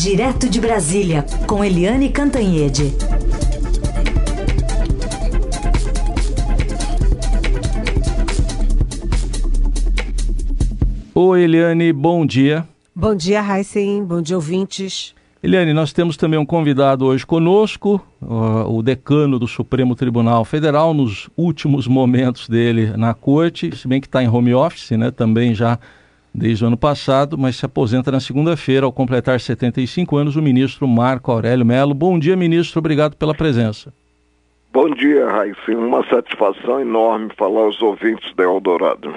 Direto 0.00 0.48
de 0.48 0.60
Brasília, 0.60 1.26
com 1.44 1.64
Eliane 1.64 2.08
Cantanhede. 2.08 2.94
Oi, 11.12 11.42
Eliane, 11.42 11.92
bom 11.92 12.24
dia. 12.24 12.64
Bom 12.94 13.12
dia, 13.16 13.42
Heisen. 13.42 14.04
Bom 14.04 14.22
dia, 14.22 14.36
ouvintes. 14.36 15.16
Eliane, 15.42 15.72
nós 15.72 15.92
temos 15.92 16.16
também 16.16 16.38
um 16.38 16.46
convidado 16.46 17.04
hoje 17.04 17.26
conosco, 17.26 18.00
o 18.20 18.80
decano 18.84 19.36
do 19.36 19.48
Supremo 19.48 19.96
Tribunal 19.96 20.44
Federal, 20.44 20.94
nos 20.94 21.28
últimos 21.36 21.88
momentos 21.88 22.48
dele 22.48 22.96
na 22.96 23.14
corte, 23.14 23.76
se 23.76 23.88
bem 23.88 24.00
que 24.00 24.06
está 24.06 24.22
em 24.22 24.28
home 24.28 24.54
office, 24.54 24.92
né, 24.92 25.10
também 25.10 25.56
já 25.56 25.76
desde 26.38 26.64
o 26.64 26.68
ano 26.68 26.76
passado, 26.76 27.36
mas 27.36 27.56
se 27.56 27.66
aposenta 27.66 28.12
na 28.12 28.20
segunda-feira 28.20 28.86
ao 28.86 28.92
completar 28.92 29.40
75 29.40 30.16
anos, 30.16 30.36
o 30.36 30.42
ministro 30.42 30.86
Marco 30.86 31.32
Aurélio 31.32 31.66
Melo. 31.66 31.92
Bom 31.92 32.18
dia, 32.18 32.36
ministro, 32.36 32.78
obrigado 32.78 33.16
pela 33.16 33.34
presença. 33.34 33.92
Bom 34.72 34.88
dia, 34.90 35.26
Raíssa. 35.26 35.72
Uma 35.72 36.06
satisfação 36.08 36.80
enorme 36.80 37.30
falar 37.36 37.62
aos 37.62 37.82
ouvintes 37.82 38.32
da 38.36 38.44
Eldorado. 38.44 39.12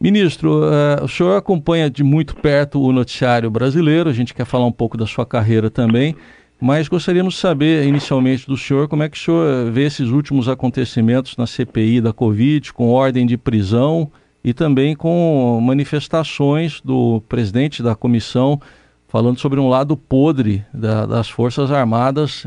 Ministro, 0.00 0.62
uh, 0.62 1.04
o 1.04 1.08
senhor 1.08 1.36
acompanha 1.36 1.90
de 1.90 2.02
muito 2.02 2.34
perto 2.34 2.80
o 2.80 2.90
noticiário 2.90 3.50
brasileiro, 3.50 4.08
a 4.08 4.12
gente 4.12 4.32
quer 4.32 4.46
falar 4.46 4.64
um 4.64 4.72
pouco 4.72 4.96
da 4.96 5.06
sua 5.06 5.26
carreira 5.26 5.70
também, 5.70 6.16
mas 6.58 6.88
gostaríamos 6.88 7.34
de 7.34 7.40
saber 7.40 7.86
inicialmente 7.86 8.46
do 8.46 8.56
senhor 8.56 8.88
como 8.88 9.02
é 9.02 9.10
que 9.10 9.18
o 9.18 9.20
senhor 9.20 9.70
vê 9.70 9.84
esses 9.84 10.08
últimos 10.08 10.48
acontecimentos 10.48 11.36
na 11.36 11.46
CPI 11.46 12.00
da 12.00 12.14
Covid, 12.14 12.72
com 12.72 12.88
ordem 12.88 13.26
de 13.26 13.36
prisão 13.36 14.10
e 14.42 14.54
também 14.54 14.96
com 14.96 15.60
manifestações 15.62 16.80
do 16.80 17.22
presidente 17.28 17.82
da 17.82 17.94
comissão 17.94 18.60
falando 19.08 19.38
sobre 19.38 19.58
um 19.58 19.68
lado 19.68 19.96
podre 19.96 20.64
da, 20.72 21.04
das 21.04 21.28
Forças 21.28 21.70
Armadas 21.72 22.44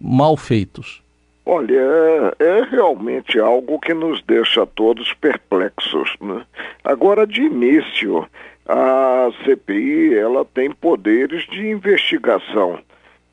mal 0.00 0.36
feitos. 0.36 1.02
Olha, 1.44 1.74
é, 1.74 2.34
é, 2.38 2.62
realmente 2.70 3.38
algo 3.38 3.78
que 3.78 3.92
nos 3.92 4.22
deixa 4.22 4.64
todos 4.64 5.12
perplexos. 5.12 6.14
Né? 6.20 6.44
Agora, 6.84 7.26
de 7.26 7.42
início, 7.42 8.26
a 8.66 9.28
CPI 9.44 10.14
ela 10.14 10.44
tem 10.44 10.70
poderes 10.70 11.44
de 11.46 11.68
investigação. 11.68 12.78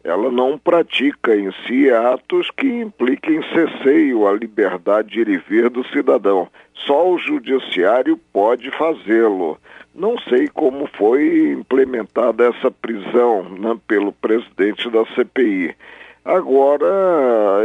Ela 0.04 0.32
não 0.32 0.58
pratica 0.58 1.36
em 1.36 1.52
si 1.66 1.90
atos 1.90 2.50
que 2.52 2.68
impliquem 2.68 3.42
cesseio 3.54 4.28
à 4.28 4.34
liberdade 4.34 5.10
de 5.10 5.20
ir 5.20 5.28
e 5.28 5.38
vir 5.38 5.70
do 5.70 5.86
cidadão. 5.90 6.48
Só 6.74 7.10
o 7.10 7.18
judiciário 7.18 8.18
pode 8.32 8.72
fazê-lo. 8.72 9.58
Não 9.94 10.18
sei 10.20 10.48
como 10.48 10.88
foi 10.88 11.52
implementada 11.52 12.46
essa 12.46 12.72
prisão 12.72 13.44
né, 13.50 13.78
pelo 13.88 14.14
presidente 14.14 14.90
da 14.90 15.06
CPI. 15.08 15.76
Agora, 16.24 16.88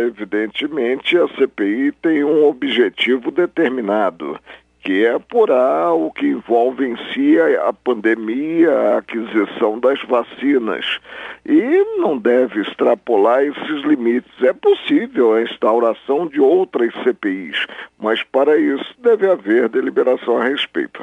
evidentemente, 0.01 1.17
a 1.17 1.29
CPI 1.29 1.93
tem 2.01 2.25
um 2.25 2.47
objetivo 2.47 3.31
determinado, 3.31 4.39
que 4.85 5.05
é 5.05 5.15
apurar 5.15 5.95
o 5.95 6.11
que 6.13 6.27
envolve 6.27 6.87
em 6.87 6.97
si 7.13 7.39
a, 7.41 7.73
pandemia, 7.73 8.71
a 8.71 8.99
aquisição 8.99 9.81
das 9.81 10.01
vacinas. 10.03 11.01
E 11.47 11.99
não 11.99 12.19
deve 12.19 12.61
extrapolar 12.61 13.43
esses 13.43 13.83
limites. 13.85 14.31
É 14.43 14.53
possível 14.53 15.35
a 15.35 15.43
instauração 15.43 16.27
de 16.27 16.39
outras 16.39 16.93
CPIs, 17.03 17.67
mas 17.99 18.23
para 18.23 18.59
isso 18.59 18.95
deve 18.99 19.27
haver 19.27 19.71
deliberação 19.71 20.37
a 20.37 20.45
respeito. 20.45 21.01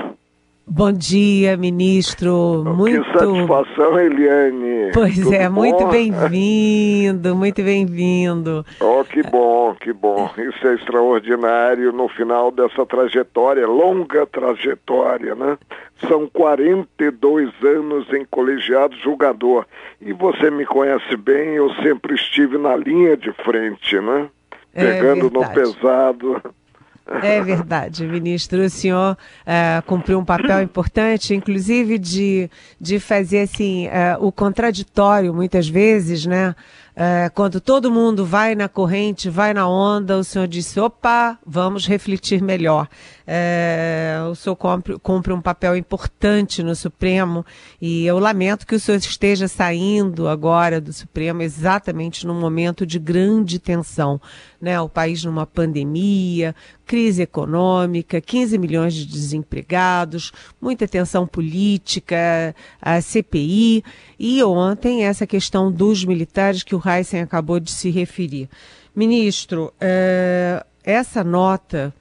Bom 0.66 0.92
dia, 0.92 1.58
ministro. 1.58 2.64
Muito... 2.66 3.04
Que 3.04 3.20
satisfação, 3.20 4.00
Eliane. 4.00 4.92
Pois 4.94 5.16
Tudo 5.16 5.34
é, 5.34 5.50
bom? 5.50 5.56
muito 5.56 5.88
bem-vindo, 5.88 7.36
muito 7.36 7.64
bem-vindo. 7.64 8.66
Oh, 8.80 9.04
que 9.04 9.24
bom, 9.24 9.76
que 9.76 9.92
bom. 9.92 10.30
Isso 10.38 10.68
é 10.68 10.76
extraordinário 10.76 11.92
no 11.92 12.08
final 12.08 12.52
dessa 12.52 12.86
trajetória, 12.86 13.68
longa 13.68 14.26
trajetória, 14.26 15.36
né? 15.36 15.58
São 16.08 16.28
42 16.28 17.52
anos 17.64 18.12
em 18.14 18.24
colegiado 18.26 18.96
julgador. 18.98 19.66
E 20.00 20.14
você 20.14 20.50
me 20.50 20.66
conhece 20.66 21.18
bem, 21.18 21.56
eu 21.56 21.74
sempre 21.76 22.16
estive 22.16 22.58
na 22.58 22.76
linha 22.76 23.18
de 23.18 23.32
frente, 23.44 24.00
né? 24.00 24.30
É 24.74 24.86
Pegando 24.86 25.30
no 25.30 25.42
verdade. 25.42 25.54
pesado. 25.54 26.42
É 27.06 27.42
verdade, 27.42 28.06
ministro. 28.06 28.62
O 28.62 28.70
senhor 28.70 29.18
uh, 29.42 29.82
cumpriu 29.86 30.20
um 30.20 30.26
papel 30.26 30.62
importante, 30.62 31.36
inclusive 31.36 31.98
de, 31.98 32.50
de 32.80 33.00
fazer 33.00 33.42
assim 33.42 33.88
uh, 33.88 34.26
o 34.26 34.32
contraditório, 34.32 35.34
muitas 35.34 35.68
vezes, 35.68 36.26
né? 36.26 36.56
Uh, 36.92 37.32
quando 37.34 37.62
todo 37.62 37.90
mundo 37.90 38.26
vai 38.26 38.54
na 38.54 38.68
corrente, 38.68 39.30
vai 39.30 39.54
na 39.54 39.68
onda, 39.68 40.18
o 40.18 40.24
senhor 40.24 40.48
disse: 40.48 40.80
opa, 40.80 41.40
vamos 41.46 41.88
refletir 41.88 42.42
melhor. 42.42 42.90
o 44.30 44.36
senhor 44.36 44.56
cumpre, 44.58 45.00
cumpre, 45.00 45.32
um 45.32 45.42
papel 45.42 45.78
importante 45.78 46.62
no 46.62 46.76
Supremo 46.76 47.46
e 47.82 48.06
eu 48.06 48.20
lamento 48.20 48.68
que 48.68 48.76
o 48.76 48.80
senhor 48.80 48.98
esteja 48.98 49.48
saindo 49.48 50.28
agora 50.28 50.82
do 50.82 50.92
Supremo 50.92 51.42
exatamente 51.42 52.28
num 52.28 52.40
momento 52.40 52.86
de 52.86 53.00
grande 53.00 53.58
tensão. 53.58 54.20
Né? 54.60 54.80
O 54.80 54.90
país 54.90 55.24
numa 55.24 55.46
pandemia, 55.46 56.54
crise 56.86 57.22
econômica, 57.22 58.20
15 58.20 58.58
milhões 58.58 58.94
de 58.94 59.06
desempregados, 59.06 60.34
muita 60.60 60.86
tensão 60.86 61.26
política, 61.26 62.54
a 62.82 63.00
CPI 63.00 63.82
e 64.24 64.44
ontem 64.44 65.04
essa 65.04 65.26
questão 65.26 65.72
dos 65.72 66.06
militares 66.06 66.62
que 66.62 66.76
o 66.76 66.82
Heisen 66.86 67.22
acabou 67.22 67.60
de 67.60 67.72
se 67.72 67.90
referir. 67.90 68.48
Ministro, 68.96 69.74
eh, 69.82 70.64
essa 70.84 71.24
nota 71.24 71.92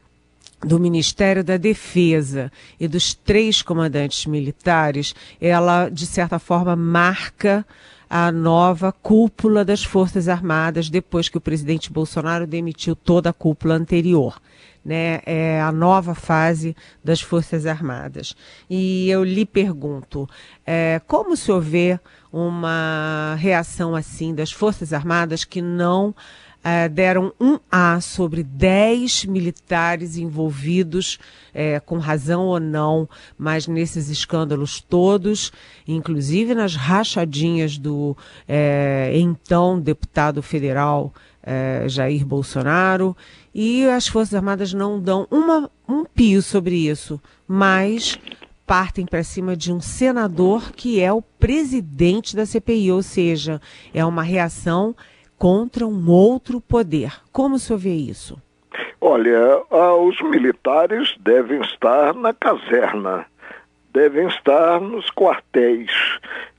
do 0.62 0.78
Ministério 0.78 1.42
da 1.42 1.56
Defesa 1.56 2.52
e 2.78 2.86
dos 2.86 3.14
três 3.14 3.62
comandantes 3.62 4.26
militares, 4.26 5.14
ela, 5.40 5.88
de 5.88 6.06
certa 6.06 6.38
forma, 6.38 6.76
marca 6.76 7.64
a 8.10 8.32
nova 8.32 8.90
cúpula 8.90 9.64
das 9.64 9.84
Forças 9.84 10.28
Armadas 10.28 10.90
depois 10.90 11.28
que 11.28 11.38
o 11.38 11.40
presidente 11.40 11.92
Bolsonaro 11.92 12.44
demitiu 12.44 12.96
toda 12.96 13.30
a 13.30 13.32
cúpula 13.32 13.76
anterior. 13.76 14.42
Né, 14.82 15.20
é 15.26 15.60
a 15.60 15.70
nova 15.70 16.14
fase 16.14 16.74
das 17.04 17.20
Forças 17.20 17.66
Armadas. 17.66 18.34
E 18.68 19.10
eu 19.10 19.22
lhe 19.22 19.44
pergunto, 19.44 20.26
é, 20.66 20.98
como 21.06 21.36
senhor 21.36 21.60
vê 21.60 22.00
uma 22.32 23.36
reação 23.38 23.94
assim 23.94 24.34
das 24.34 24.50
Forças 24.50 24.94
Armadas 24.94 25.44
que 25.44 25.60
não 25.60 26.14
é, 26.62 26.88
deram 26.88 27.32
um 27.40 27.58
A 27.70 28.00
sobre 28.00 28.42
10 28.42 29.24
militares 29.24 30.16
envolvidos, 30.16 31.18
é, 31.54 31.80
com 31.80 31.98
razão 31.98 32.46
ou 32.46 32.60
não, 32.60 33.08
mas 33.38 33.66
nesses 33.66 34.08
escândalos 34.08 34.80
todos, 34.80 35.52
inclusive 35.86 36.54
nas 36.54 36.74
rachadinhas 36.74 37.78
do 37.78 38.16
é, 38.48 39.12
então 39.14 39.80
deputado 39.80 40.42
federal 40.42 41.12
Jair 41.86 42.24
Bolsonaro, 42.24 43.16
e 43.54 43.88
as 43.88 44.06
Forças 44.06 44.34
Armadas 44.34 44.74
não 44.74 45.00
dão 45.00 45.26
uma, 45.30 45.70
um 45.88 46.04
pio 46.04 46.42
sobre 46.42 46.76
isso, 46.76 47.20
mas 47.48 48.18
partem 48.70 49.04
para 49.04 49.24
cima 49.24 49.56
de 49.56 49.72
um 49.72 49.80
senador 49.80 50.70
que 50.70 51.00
é 51.00 51.12
o 51.12 51.20
presidente 51.20 52.36
da 52.36 52.46
CPI, 52.46 52.92
ou 52.92 53.02
seja, 53.02 53.60
é 53.92 54.04
uma 54.04 54.22
reação 54.22 54.94
contra 55.40 55.86
um 55.86 56.10
outro 56.10 56.60
poder. 56.60 57.14
Como 57.32 57.54
o 57.54 57.58
senhor 57.58 57.78
vê 57.78 57.94
isso? 57.94 58.36
Olha, 59.00 59.62
os 60.06 60.20
militares 60.20 61.16
devem 61.18 61.62
estar 61.62 62.14
na 62.14 62.34
caserna, 62.34 63.24
devem 63.92 64.26
estar 64.28 64.80
nos 64.80 65.10
quartéis. 65.10 65.90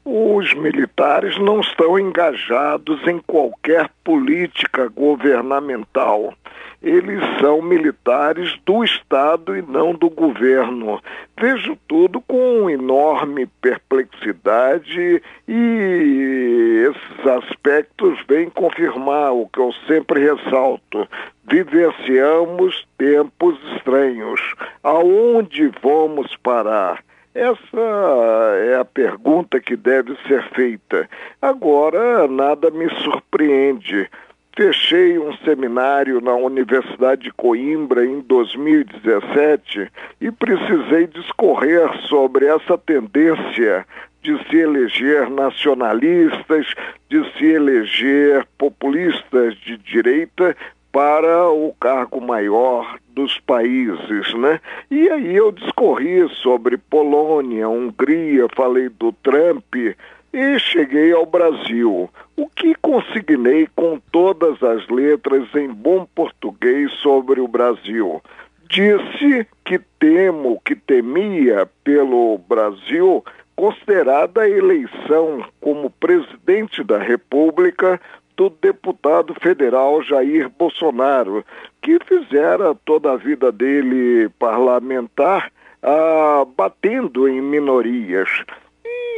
Os 0.04 0.54
militares 0.56 1.38
não 1.38 1.60
estão 1.60 2.00
engajados 2.00 3.06
em 3.08 3.20
qualquer 3.20 3.90
política 4.04 4.88
governamental. 4.88 6.34
Eles 6.82 7.22
são 7.40 7.62
militares 7.62 8.60
do 8.66 8.84
Estado 8.84 9.56
e 9.56 9.62
não 9.62 9.94
do 9.94 10.10
governo. 10.10 11.00
Vejo 11.40 11.78
tudo 11.88 12.20
com 12.22 12.68
enorme 12.68 13.46
perplexidade 13.62 15.22
e 15.48 16.88
esses 16.90 17.28
aspectos 17.28 18.18
vêm 18.28 18.50
confirmar 18.50 19.32
o 19.32 19.48
que 19.48 19.60
eu 19.60 19.72
sempre 19.86 20.20
ressalto. 20.22 21.08
Vivenciamos 21.44 22.88
tempos 22.98 23.60
estranhos. 23.76 24.42
Aonde 24.82 25.72
vamos 25.84 26.36
parar? 26.38 27.04
Essa 27.34 28.58
é 28.66 28.76
a 28.76 28.84
pergunta 28.84 29.60
que 29.60 29.78
deve 29.78 30.18
ser 30.28 30.44
feita. 30.50 31.10
Agora, 31.42 32.28
nada 32.28 32.70
me 32.70 32.90
surpreende. 33.02 34.10
Fechei 34.54 35.18
um 35.18 35.34
seminário 35.38 36.20
na 36.20 36.36
Universidade 36.36 37.24
de 37.24 37.32
Coimbra 37.32 38.06
em 38.06 38.20
2017 38.20 39.90
e 40.20 40.30
precisei 40.30 41.08
discorrer 41.08 41.90
sobre 42.10 42.48
essa 42.48 42.78
tendência 42.78 43.88
de 44.22 44.38
se 44.50 44.58
eleger 44.58 45.30
nacionalistas, 45.30 46.68
de 47.10 47.24
se 47.38 47.46
eleger 47.46 48.46
populistas 48.58 49.56
de 49.56 49.78
direita 49.78 50.56
para 50.92 51.50
o 51.50 51.74
cargo 51.80 52.20
maior 52.20 52.98
dos 53.10 53.40
países, 53.40 54.34
né? 54.34 54.60
E 54.90 55.10
aí 55.10 55.36
eu 55.36 55.52
discorri 55.52 56.28
sobre 56.42 56.78
Polônia, 56.78 57.70
Hungria, 57.70 58.48
falei 58.56 58.90
do 58.90 59.12
Trump 59.12 59.76
e 59.76 60.60
cheguei 60.60 61.12
ao 61.14 61.26
Brasil. 61.26 62.10
O 62.36 62.48
que 62.48 62.76
consignei 62.76 63.68
com 63.76 64.00
todas 64.12 64.62
as 64.64 64.88
letras 64.88 65.54
em 65.56 65.68
bom 65.68 66.08
português 66.16 66.92
sobre 66.94 67.40
o 67.40 67.48
Brasil? 67.48 68.22
Disse 68.70 69.46
que 69.66 69.80
temo, 70.00 70.62
que 70.64 70.76
temia 70.76 71.70
pelo 71.84 72.38
Brasil, 72.38 73.24
considerada 73.56 74.42
a 74.42 74.50
eleição 74.50 75.46
como 75.60 75.90
presidente 75.90 76.84
da 76.84 76.98
República 76.98 78.00
do 78.42 78.50
deputado 78.50 79.36
federal 79.40 80.02
Jair 80.02 80.50
Bolsonaro, 80.50 81.46
que 81.80 82.00
fizera 82.04 82.74
toda 82.86 83.12
a 83.12 83.18
vida 83.18 83.52
dele 83.52 84.30
parlamentar 84.40 85.52
ah, 85.84 86.44
batendo 86.58 87.28
em 87.28 87.40
minorias. 87.40 88.30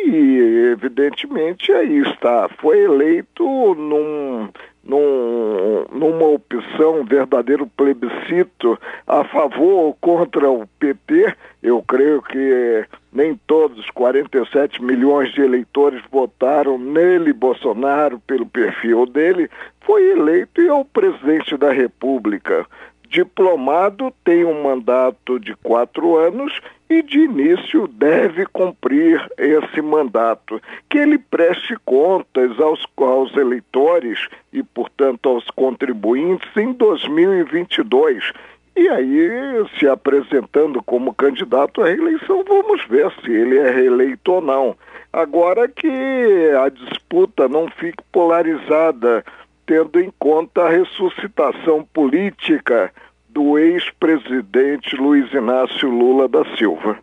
E, 0.05 0.71
evidentemente, 0.73 1.71
aí 1.71 1.99
está. 1.99 2.49
Foi 2.59 2.77
eleito 2.79 3.45
num, 3.75 4.49
num, 4.83 5.85
numa 5.89 6.25
opção, 6.25 6.99
um 6.99 7.05
verdadeiro 7.05 7.65
plebiscito 7.77 8.77
a 9.07 9.23
favor 9.23 9.85
ou 9.85 9.93
contra 9.93 10.51
o 10.51 10.67
PT. 10.79 11.33
Eu 11.61 11.81
creio 11.81 12.21
que 12.21 12.85
nem 13.13 13.39
todos, 13.47 13.89
47 13.91 14.83
milhões 14.83 15.31
de 15.33 15.41
eleitores 15.41 16.01
votaram 16.11 16.77
nele, 16.77 17.33
Bolsonaro, 17.33 18.19
pelo 18.25 18.45
perfil 18.45 19.05
dele. 19.05 19.49
Foi 19.81 20.03
eleito 20.11 20.61
e 20.61 20.67
é 20.67 20.73
o 20.73 20.85
presidente 20.85 21.55
da 21.57 21.71
República 21.71 22.65
diplomado 23.13 24.11
tem 24.25 24.43
um 24.43 24.63
mandato 24.63 25.39
de 25.39 25.55
quatro 25.57 26.17
anos 26.17 26.59
e 26.89 27.03
de 27.03 27.19
início 27.19 27.87
deve 27.87 28.43
cumprir 28.47 29.23
esse 29.37 29.81
mandato, 29.83 30.59
que 30.89 30.97
ele 30.97 31.19
preste 31.19 31.77
contas 31.85 32.59
aos, 32.59 32.83
aos 32.97 33.37
eleitores 33.37 34.27
e, 34.51 34.63
portanto, 34.63 35.29
aos 35.29 35.47
contribuintes 35.51 36.49
em 36.57 36.73
2022. 36.73 38.31
E 38.75 38.89
aí, 38.89 39.29
se 39.77 39.87
apresentando 39.87 40.81
como 40.83 41.13
candidato 41.13 41.81
à 41.81 41.85
reeleição, 41.85 42.43
vamos 42.43 42.85
ver 42.87 43.11
se 43.23 43.31
ele 43.31 43.57
é 43.57 43.69
reeleito 43.69 44.31
ou 44.31 44.41
não. 44.41 44.75
Agora 45.11 45.67
que 45.67 45.87
a 46.59 46.69
disputa 46.69 47.47
não 47.47 47.69
fique 47.69 48.03
polarizada 48.11 49.23
tendo 49.65 49.99
em 49.99 50.11
conta 50.17 50.63
a 50.63 50.69
ressuscitação 50.69 51.87
política 51.93 52.91
do 53.29 53.57
ex-presidente 53.57 54.95
Luiz 54.95 55.31
Inácio 55.31 55.89
Lula 55.89 56.27
da 56.27 56.43
Silva. 56.57 56.97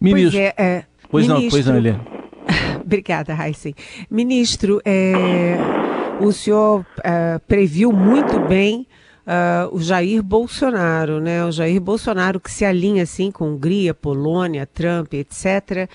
Ministro. 0.00 0.40
Pois, 0.40 0.44
é, 0.44 0.54
é, 0.56 0.84
pois 1.10 1.28
ministro... 1.28 1.44
não, 1.44 1.50
pois 1.50 1.66
não, 1.66 1.76
Helena. 1.76 2.00
Obrigada, 2.80 3.34
Raíssen. 3.34 3.74
Ministro, 4.10 4.80
é, 4.84 5.56
o 6.20 6.32
senhor 6.32 6.84
é, 7.02 7.38
previu 7.46 7.92
muito 7.92 8.38
bem 8.40 8.86
uh, 9.26 9.74
o 9.74 9.80
Jair 9.80 10.22
Bolsonaro, 10.22 11.20
né? 11.20 11.44
O 11.44 11.50
Jair 11.50 11.80
Bolsonaro 11.80 12.40
que 12.40 12.50
se 12.50 12.64
alinha 12.64 13.02
assim 13.02 13.30
com 13.30 13.52
Hungria, 13.52 13.94
Polônia, 13.94 14.66
Trump, 14.66 15.14
etc 15.14 15.88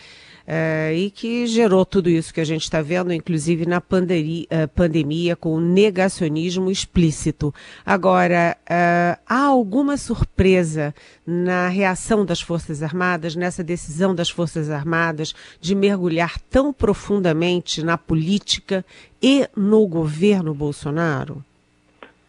uh, 0.47 0.93
e 0.93 1.11
que 1.11 1.45
gerou 1.45 1.85
tudo 1.85 2.09
isso 2.09 2.33
que 2.33 2.41
a 2.41 2.45
gente 2.45 2.63
está 2.63 2.81
vendo, 2.81 3.11
inclusive 3.11 3.65
na 3.65 3.81
pandemia, 3.81 4.45
uh, 4.45 4.67
pandemia, 4.69 5.35
com 5.35 5.53
o 5.53 5.61
negacionismo 5.61 6.71
explícito. 6.71 7.53
Agora, 7.85 8.57
uh, 8.63 9.19
há 9.27 9.45
alguma 9.45 9.97
surpresa 9.97 10.95
na 11.25 11.67
reação 11.67 12.25
das 12.25 12.41
Forças 12.41 12.81
Armadas, 12.81 13.35
nessa 13.35 13.63
decisão 13.63 14.15
das 14.15 14.29
Forças 14.29 14.69
Armadas 14.69 15.33
de 15.59 15.75
mergulhar 15.75 16.39
tão 16.49 16.71
profundamente 16.71 17.83
na 17.83 17.97
política 17.97 18.85
e 19.21 19.47
no 19.55 19.85
governo 19.85 20.53
Bolsonaro? 20.53 21.43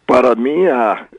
Para 0.09 0.33
mim, 0.33 0.63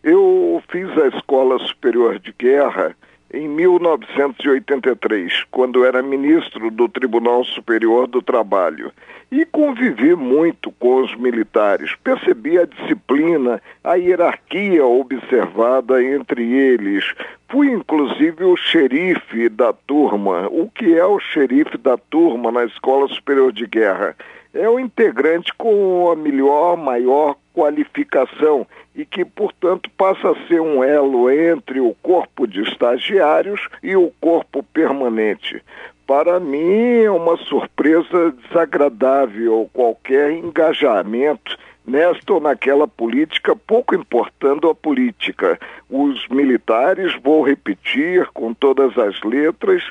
eu 0.03 0.61
fiz 0.69 0.91
a 0.99 1.07
Escola 1.17 1.61
Superior 1.61 2.19
de 2.19 2.35
Guerra 2.37 2.97
em 3.33 3.47
1983, 3.47 5.45
quando 5.49 5.85
era 5.85 6.03
ministro 6.03 6.73
do 6.73 6.89
Tribunal 6.89 7.45
Superior 7.45 8.09
do 8.09 8.21
Trabalho, 8.21 8.91
e 9.31 9.45
convivi 9.45 10.17
muito 10.17 10.73
com 10.73 10.97
os 11.03 11.15
militares. 11.15 11.95
Percebi 12.03 12.59
a 12.59 12.67
disciplina, 12.67 13.63
a 13.85 13.95
hierarquia 13.95 14.85
observada 14.85 16.03
entre 16.03 16.43
eles. 16.53 17.15
Fui 17.49 17.71
inclusive 17.71 18.43
o 18.43 18.57
xerife 18.57 19.49
da 19.49 19.73
turma. 19.73 20.49
O 20.51 20.69
que 20.69 20.99
é 20.99 21.07
o 21.07 21.21
xerife 21.21 21.79
da 21.79 21.97
turma 21.97 22.51
na 22.51 22.65
Escola 22.65 23.07
Superior 23.07 23.53
de 23.53 23.69
Guerra? 23.69 24.17
É 24.53 24.69
o 24.69 24.81
integrante 24.81 25.55
com 25.55 26.11
a 26.11 26.17
melhor, 26.17 26.77
maior 26.77 27.37
qualificação 27.55 28.67
e 28.95 29.05
que, 29.05 29.25
portanto, 29.25 29.91
passa 29.97 30.31
a 30.31 30.47
ser 30.47 30.61
um 30.61 30.83
elo 30.83 31.31
entre 31.31 31.81
o 31.81 31.95
corpo 32.03 32.47
de 32.47 32.63
estagiários 32.63 33.69
e 33.83 33.97
o 33.97 34.13
corpo 34.21 34.63
permanente. 34.63 35.63
Para 36.07 36.41
mim, 36.41 37.03
é 37.05 37.11
uma 37.11 37.37
surpresa 37.37 38.33
desagradável 38.33 39.71
qualquer 39.73 40.33
engajamento 40.33 41.57
nesta 41.87 42.35
ou 42.35 42.41
naquela 42.41 42.87
política, 42.87 43.55
pouco 43.55 43.95
importando 43.95 44.69
a 44.69 44.75
política. 44.75 45.59
Os 45.89 46.27
militares, 46.29 47.15
vou 47.23 47.43
repetir 47.43 48.27
com 48.33 48.53
todas 48.53 48.97
as 48.99 49.21
letras, 49.23 49.83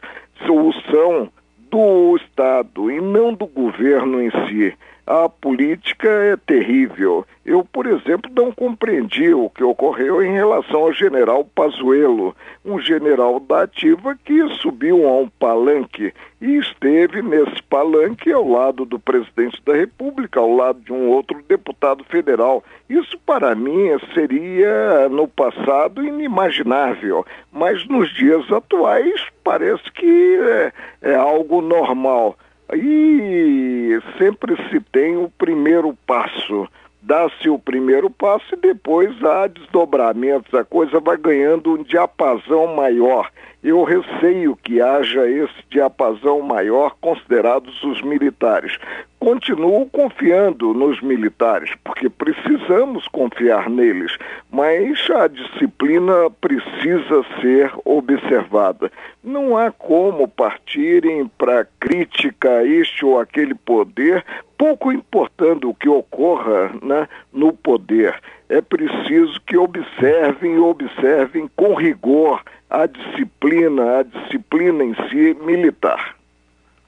são 0.89 1.29
do 1.71 2.17
Estado 2.17 2.91
e 2.91 2.99
não 2.99 3.33
do 3.33 3.45
governo 3.45 4.21
em 4.21 4.31
si 4.47 4.75
a 5.09 5.27
política 5.27 6.07
é 6.07 6.37
terrível. 6.37 7.25
Eu, 7.43 7.65
por 7.65 7.87
exemplo, 7.87 8.29
não 8.31 8.51
compreendi 8.51 9.33
o 9.33 9.49
que 9.49 9.63
ocorreu 9.63 10.21
em 10.21 10.33
relação 10.33 10.81
ao 10.81 10.93
general 10.93 11.43
Pazuello, 11.43 12.35
um 12.63 12.79
general 12.79 13.39
da 13.39 13.63
ativa 13.63 14.15
que 14.23 14.47
subiu 14.61 15.07
a 15.07 15.17
um 15.17 15.27
palanque 15.27 16.13
e 16.39 16.57
esteve 16.57 17.23
nesse 17.23 17.59
palanque 17.63 18.31
ao 18.31 18.47
lado 18.47 18.85
do 18.85 18.99
presidente 18.99 19.59
da 19.65 19.73
República, 19.73 20.39
ao 20.39 20.55
lado 20.55 20.79
de 20.81 20.93
um 20.93 21.07
outro 21.09 21.41
deputado 21.47 22.03
federal. 22.03 22.63
Isso, 22.87 23.17
para 23.25 23.55
mim, 23.55 23.89
seria 24.13 25.09
no 25.09 25.27
passado 25.27 26.03
inimaginável, 26.03 27.25
mas 27.51 27.83
nos 27.87 28.13
dias 28.13 28.45
atuais 28.51 29.25
parece 29.43 29.91
que 29.91 30.39
é, 30.39 30.71
é 31.01 31.15
algo 31.15 31.61
normal. 31.61 32.37
E 32.73 33.99
sempre 34.17 34.55
se 34.69 34.79
tem 34.91 35.17
o 35.17 35.29
primeiro 35.29 35.97
passo. 36.05 36.67
Dá-se 37.01 37.49
o 37.49 37.57
primeiro 37.57 38.09
passo 38.09 38.53
e 38.53 38.57
depois 38.57 39.23
há 39.23 39.47
desdobramentos, 39.47 40.53
a 40.53 40.63
coisa 40.63 40.99
vai 40.99 41.17
ganhando 41.17 41.73
um 41.73 41.83
diapasão 41.83 42.75
maior. 42.75 43.31
Eu 43.61 43.83
receio 43.83 44.55
que 44.55 44.81
haja 44.81 45.29
esse 45.29 45.63
diapasão 45.69 46.41
maior 46.41 46.95
considerados 47.01 47.83
os 47.83 48.01
militares. 48.01 48.77
Continuo 49.19 49.85
confiando 49.87 50.73
nos 50.73 51.01
militares, 51.01 51.71
porque 51.83 52.09
precisamos 52.09 53.05
confiar 53.09 53.69
neles, 53.69 54.17
mas 54.49 54.97
a 55.09 55.27
disciplina 55.27 56.29
precisa 56.39 57.25
ser 57.41 57.69
observada. 57.83 58.89
Não 59.21 59.57
há 59.57 59.71
como 59.71 60.25
partirem 60.25 61.27
para 61.37 61.67
crítica 61.81 62.49
a 62.49 62.65
este 62.65 63.03
ou 63.03 63.19
aquele 63.19 63.53
poder, 63.53 64.23
pouco 64.57 64.89
importando 64.89 65.69
o 65.69 65.75
que 65.75 65.89
ocorra 65.89 66.71
né, 66.81 67.09
no 67.33 67.51
poder. 67.51 68.17
É 68.49 68.61
preciso 68.61 69.39
que 69.45 69.55
observem 69.55 70.55
e 70.55 70.57
observem 70.57 71.47
com 71.55 71.75
rigor 71.75 72.41
a 72.67 72.87
disciplina, 72.87 73.99
a 73.99 74.03
disciplina 74.03 74.83
em 74.83 74.95
si 75.07 75.37
militar. 75.45 76.15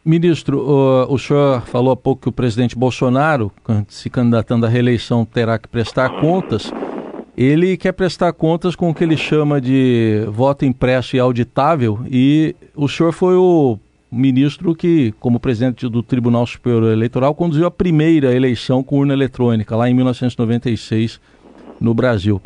Ministro, 0.03 0.57
o, 0.59 1.13
o 1.13 1.19
senhor 1.19 1.61
falou 1.61 1.91
há 1.91 1.95
pouco 1.95 2.23
que 2.23 2.29
o 2.29 2.31
presidente 2.31 2.75
Bolsonaro, 2.75 3.51
se 3.87 4.09
candidatando 4.09 4.65
à 4.65 4.69
reeleição, 4.69 5.23
terá 5.23 5.59
que 5.59 5.67
prestar 5.67 6.09
contas. 6.19 6.73
Ele 7.37 7.77
quer 7.77 7.91
prestar 7.91 8.33
contas 8.33 8.75
com 8.75 8.89
o 8.89 8.95
que 8.95 9.03
ele 9.03 9.15
chama 9.15 9.61
de 9.61 10.25
voto 10.29 10.65
impresso 10.65 11.15
e 11.15 11.19
auditável, 11.19 11.99
e 12.09 12.55
o 12.75 12.87
senhor 12.87 13.11
foi 13.11 13.35
o 13.35 13.77
ministro 14.11 14.75
que, 14.75 15.13
como 15.19 15.39
presidente 15.39 15.87
do 15.87 16.03
Tribunal 16.03 16.45
Superior 16.45 16.91
Eleitoral, 16.91 17.33
conduziu 17.33 17.67
a 17.67 17.71
primeira 17.71 18.35
eleição 18.35 18.83
com 18.83 18.97
urna 18.97 19.13
eletrônica, 19.13 19.75
lá 19.75 19.89
em 19.89 19.93
1996, 19.93 21.21
no 21.81 21.93
Brasil. 21.93 22.41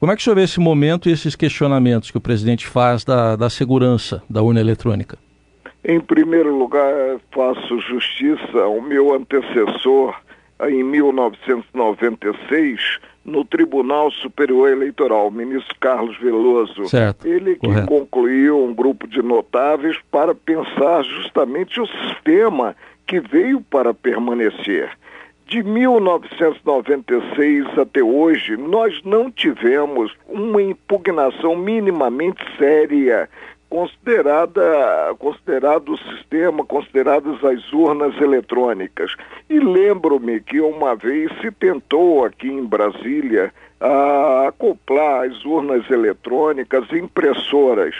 Como 0.00 0.10
é 0.10 0.16
que 0.16 0.22
o 0.22 0.24
senhor 0.24 0.36
vê 0.36 0.44
esse 0.44 0.58
momento 0.58 1.08
e 1.08 1.12
esses 1.12 1.36
questionamentos 1.36 2.10
que 2.10 2.16
o 2.16 2.20
presidente 2.20 2.66
faz 2.66 3.04
da, 3.04 3.36
da 3.36 3.50
segurança 3.50 4.22
da 4.30 4.42
urna 4.42 4.60
eletrônica? 4.60 5.18
Em 5.84 6.00
primeiro 6.00 6.56
lugar, 6.56 7.20
faço 7.32 7.78
justiça 7.80 8.58
ao 8.58 8.80
meu 8.80 9.14
antecessor 9.14 10.14
em 10.68 10.82
1996 10.82 12.98
no 13.24 13.44
Tribunal 13.44 14.10
Superior 14.10 14.70
Eleitoral, 14.70 15.28
o 15.28 15.30
ministro 15.30 15.76
Carlos 15.78 16.18
Veloso. 16.18 16.88
Certo. 16.88 17.26
Ele 17.26 17.54
que 17.54 17.66
Correto. 17.66 17.86
concluiu 17.86 18.64
um 18.64 18.74
grupo 18.74 19.06
de 19.06 19.22
notáveis 19.22 19.98
para 20.10 20.34
pensar 20.34 21.04
justamente 21.04 21.80
o 21.80 21.86
sistema 21.86 22.74
que 23.06 23.20
veio 23.20 23.60
para 23.60 23.92
permanecer. 23.92 24.90
De 25.48 25.62
1996 25.62 27.78
até 27.78 28.02
hoje, 28.02 28.58
nós 28.58 29.00
não 29.02 29.30
tivemos 29.30 30.14
uma 30.28 30.60
impugnação 30.60 31.56
minimamente 31.56 32.44
séria 32.58 33.30
considerada 33.70 35.14
considerado 35.18 35.94
o 35.94 35.96
sistema, 35.96 36.66
consideradas 36.66 37.42
as 37.42 37.72
urnas 37.72 38.14
eletrônicas. 38.20 39.16
E 39.48 39.58
lembro-me 39.58 40.38
que 40.40 40.60
uma 40.60 40.94
vez 40.94 41.32
se 41.40 41.50
tentou 41.50 42.26
aqui 42.26 42.48
em 42.48 42.66
Brasília 42.66 43.50
a 43.80 44.48
acoplar 44.48 45.30
as 45.30 45.46
urnas 45.46 45.90
eletrônicas 45.90 46.92
impressoras. 46.92 47.94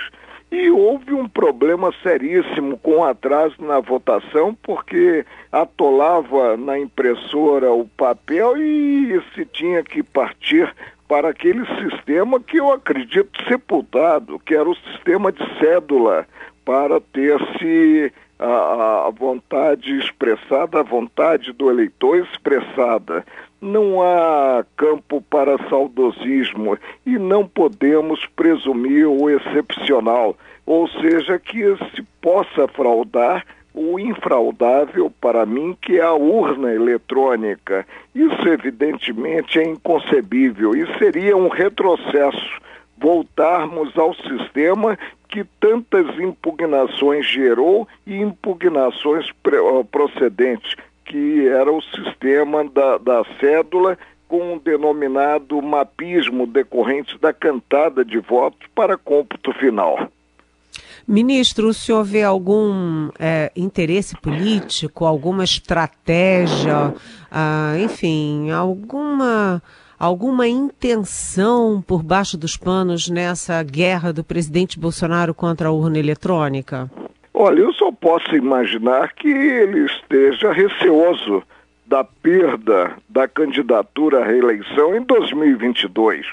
E 0.50 0.70
houve 0.70 1.12
um 1.12 1.28
problema 1.28 1.92
seríssimo 2.02 2.78
com 2.78 3.04
atraso 3.04 3.56
na 3.58 3.80
votação, 3.80 4.56
porque 4.62 5.24
atolava 5.52 6.56
na 6.56 6.78
impressora 6.78 7.70
o 7.70 7.86
papel 7.86 8.56
e 8.56 9.22
se 9.34 9.44
tinha 9.44 9.82
que 9.82 10.02
partir 10.02 10.74
para 11.06 11.28
aquele 11.28 11.64
sistema 11.80 12.40
que 12.40 12.58
eu 12.58 12.72
acredito 12.72 13.30
sepultado, 13.46 14.38
que 14.38 14.54
era 14.54 14.68
o 14.68 14.76
sistema 14.76 15.32
de 15.32 15.42
cédula, 15.58 16.26
para 16.64 17.00
ter-se 17.00 18.12
a, 18.38 19.06
a 19.06 19.10
vontade 19.10 19.98
expressada, 19.98 20.80
a 20.80 20.82
vontade 20.82 21.52
do 21.52 21.70
eleitor 21.70 22.18
expressada. 22.18 23.24
Não 23.60 24.00
há 24.02 24.64
campo 24.76 25.20
para 25.22 25.58
saudosismo 25.68 26.78
e 27.04 27.18
não 27.18 27.46
podemos 27.46 28.24
presumir 28.36 29.08
o 29.08 29.28
excepcional, 29.28 30.36
ou 30.64 30.88
seja, 30.88 31.38
que 31.38 31.64
se 31.94 32.02
possa 32.20 32.68
fraudar 32.68 33.44
o 33.74 33.98
infraudável 33.98 35.12
para 35.20 35.46
mim, 35.46 35.76
que 35.80 35.98
é 35.98 36.02
a 36.02 36.12
urna 36.12 36.72
eletrônica. 36.72 37.86
Isso, 38.14 38.48
evidentemente, 38.48 39.58
é 39.58 39.64
inconcebível 39.64 40.74
e 40.74 40.98
seria 40.98 41.36
um 41.36 41.48
retrocesso 41.48 42.60
voltarmos 42.96 43.96
ao 43.96 44.12
sistema 44.14 44.98
que 45.28 45.44
tantas 45.60 46.18
impugnações 46.18 47.26
gerou 47.26 47.86
e 48.06 48.16
impugnações 48.16 49.26
procedentes, 49.90 50.74
que 51.08 51.48
era 51.48 51.72
o 51.72 51.80
sistema 51.80 52.64
da, 52.64 52.98
da 52.98 53.24
cédula 53.40 53.98
com 54.28 54.56
o 54.56 54.60
denominado 54.60 55.60
mapismo 55.62 56.46
decorrente 56.46 57.18
da 57.18 57.32
cantada 57.32 58.04
de 58.04 58.18
votos 58.18 58.68
para 58.74 58.98
cômputo 58.98 59.52
final. 59.54 60.08
Ministro, 61.06 61.68
o 61.68 61.74
senhor 61.74 62.04
vê 62.04 62.22
algum 62.22 63.08
é, 63.18 63.50
interesse 63.56 64.14
político, 64.18 65.06
alguma 65.06 65.42
estratégia, 65.42 66.94
ah, 67.30 67.72
enfim, 67.82 68.50
alguma, 68.50 69.62
alguma 69.98 70.46
intenção 70.46 71.82
por 71.86 72.02
baixo 72.02 72.36
dos 72.36 72.58
panos 72.58 73.08
nessa 73.08 73.62
guerra 73.62 74.12
do 74.12 74.22
presidente 74.22 74.78
Bolsonaro 74.78 75.32
contra 75.32 75.68
a 75.68 75.72
urna 75.72 75.98
eletrônica? 75.98 76.90
Olha, 77.40 77.60
eu 77.60 77.72
só 77.72 77.92
posso 77.92 78.34
imaginar 78.34 79.12
que 79.12 79.28
ele 79.28 79.86
esteja 79.86 80.50
receoso 80.50 81.40
da 81.86 82.02
perda 82.02 82.96
da 83.08 83.28
candidatura 83.28 84.22
à 84.22 84.24
reeleição 84.24 84.96
em 84.96 85.02
2022. 85.02 86.26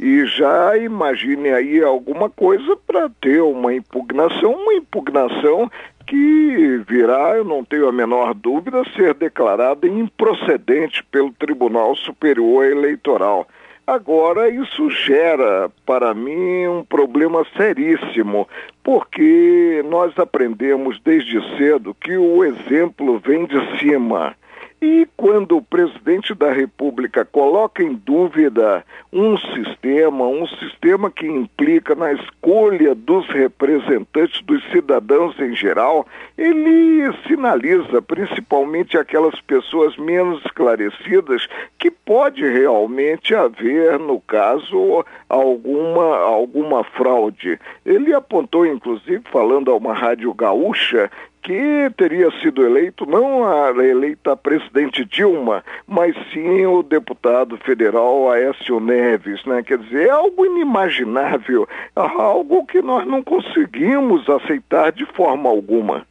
E 0.00 0.26
já 0.26 0.76
imagine 0.76 1.50
aí 1.50 1.80
alguma 1.80 2.28
coisa 2.28 2.76
para 2.76 3.08
ter 3.20 3.40
uma 3.40 3.72
impugnação, 3.72 4.50
uma 4.50 4.74
impugnação 4.74 5.70
que 6.04 6.82
virá, 6.88 7.36
eu 7.36 7.44
não 7.44 7.64
tenho 7.64 7.86
a 7.86 7.92
menor 7.92 8.34
dúvida, 8.34 8.82
ser 8.96 9.14
declarada 9.14 9.86
improcedente 9.86 11.04
pelo 11.04 11.30
Tribunal 11.34 11.94
Superior 11.94 12.64
Eleitoral. 12.64 13.46
Agora, 13.88 14.50
isso 14.50 14.90
gera, 14.90 15.70
para 15.86 16.12
mim, 16.12 16.66
um 16.66 16.84
problema 16.84 17.42
seríssimo, 17.56 18.46
porque 18.84 19.82
nós 19.88 20.12
aprendemos 20.18 21.00
desde 21.02 21.40
cedo 21.56 21.96
que 21.98 22.14
o 22.14 22.44
exemplo 22.44 23.18
vem 23.18 23.46
de 23.46 23.78
cima. 23.78 24.36
E 24.80 25.08
quando 25.16 25.56
o 25.56 25.62
presidente 25.62 26.32
da 26.34 26.52
República 26.52 27.24
coloca 27.24 27.82
em 27.82 27.94
dúvida 27.94 28.84
um 29.12 29.36
sistema, 29.36 30.24
um 30.24 30.46
sistema 30.46 31.10
que 31.10 31.26
implica 31.26 31.96
na 31.96 32.12
escolha 32.12 32.94
dos 32.94 33.26
representantes 33.28 34.40
dos 34.42 34.62
cidadãos 34.70 35.36
em 35.40 35.56
geral, 35.56 36.06
ele 36.36 37.12
sinaliza 37.26 38.00
principalmente 38.00 38.96
aquelas 38.96 39.40
pessoas 39.40 39.96
menos 39.96 40.44
esclarecidas 40.44 41.48
que 41.76 41.90
pode 41.90 42.46
realmente 42.48 43.34
haver, 43.34 43.98
no 43.98 44.20
caso, 44.20 45.04
alguma, 45.28 46.18
alguma 46.18 46.84
fraude. 46.84 47.58
Ele 47.84 48.14
apontou, 48.14 48.64
inclusive, 48.64 49.22
falando 49.32 49.72
a 49.72 49.76
uma 49.76 49.92
rádio 49.92 50.32
gaúcha, 50.32 51.10
que 51.42 51.90
teria 51.96 52.30
sido 52.40 52.64
eleito 52.64 53.06
não 53.06 53.44
a 53.44 53.70
eleita 53.70 54.36
presidente 54.36 55.04
Dilma, 55.04 55.64
mas 55.86 56.14
sim 56.32 56.66
o 56.66 56.82
deputado 56.82 57.56
federal 57.58 58.30
Aécio 58.30 58.80
Neves, 58.80 59.44
né? 59.46 59.62
Quer 59.62 59.78
dizer, 59.78 60.08
é 60.08 60.10
algo 60.10 60.44
inimaginável, 60.44 61.68
algo 61.94 62.66
que 62.66 62.82
nós 62.82 63.06
não 63.06 63.22
conseguimos 63.22 64.28
aceitar 64.28 64.92
de 64.92 65.06
forma 65.06 65.48
alguma. 65.48 66.06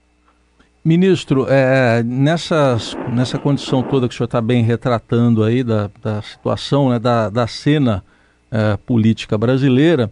Ministro, 0.84 1.46
é, 1.50 2.02
nessas, 2.02 2.98
nessa 3.14 3.38
condição 3.38 3.84
toda 3.84 4.08
que 4.08 4.14
o 4.14 4.18
senhor 4.18 4.26
está 4.28 4.40
bem 4.40 4.64
retratando 4.64 5.44
aí 5.44 5.62
da, 5.62 5.90
da 6.02 6.22
situação, 6.22 6.90
né, 6.90 6.98
da, 6.98 7.30
da 7.30 7.46
cena 7.46 8.02
é, 8.50 8.78
política 8.78 9.38
brasileira, 9.38 10.10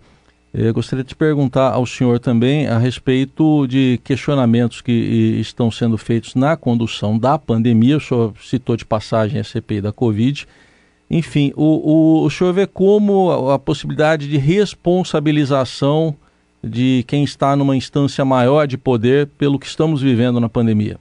eu 0.57 0.73
gostaria 0.73 1.03
de 1.03 1.13
perguntar 1.13 1.73
ao 1.73 1.85
senhor 1.85 2.17
também 2.17 2.65
a 2.65 2.77
respeito 2.77 3.67
de 3.67 3.99
questionamentos 4.05 4.79
que 4.79 4.91
estão 4.91 5.69
sendo 5.69 5.97
feitos 5.97 6.33
na 6.33 6.55
condução 6.55 7.19
da 7.19 7.37
pandemia. 7.37 7.97
O 7.97 7.99
senhor 7.99 8.33
citou 8.39 8.77
de 8.77 8.85
passagem 8.85 9.39
a 9.39 9.43
CPI 9.43 9.81
da 9.81 9.91
Covid. 9.91 10.47
Enfim, 11.11 11.51
o, 11.57 12.21
o, 12.23 12.23
o 12.23 12.29
senhor 12.29 12.53
vê 12.53 12.65
como 12.65 13.49
a, 13.49 13.55
a 13.55 13.59
possibilidade 13.59 14.29
de 14.29 14.37
responsabilização 14.37 16.15
de 16.63 17.03
quem 17.05 17.25
está 17.25 17.53
numa 17.55 17.75
instância 17.75 18.23
maior 18.23 18.65
de 18.65 18.77
poder 18.77 19.27
pelo 19.37 19.59
que 19.59 19.67
estamos 19.67 20.01
vivendo 20.01 20.39
na 20.39 20.47
pandemia? 20.47 20.97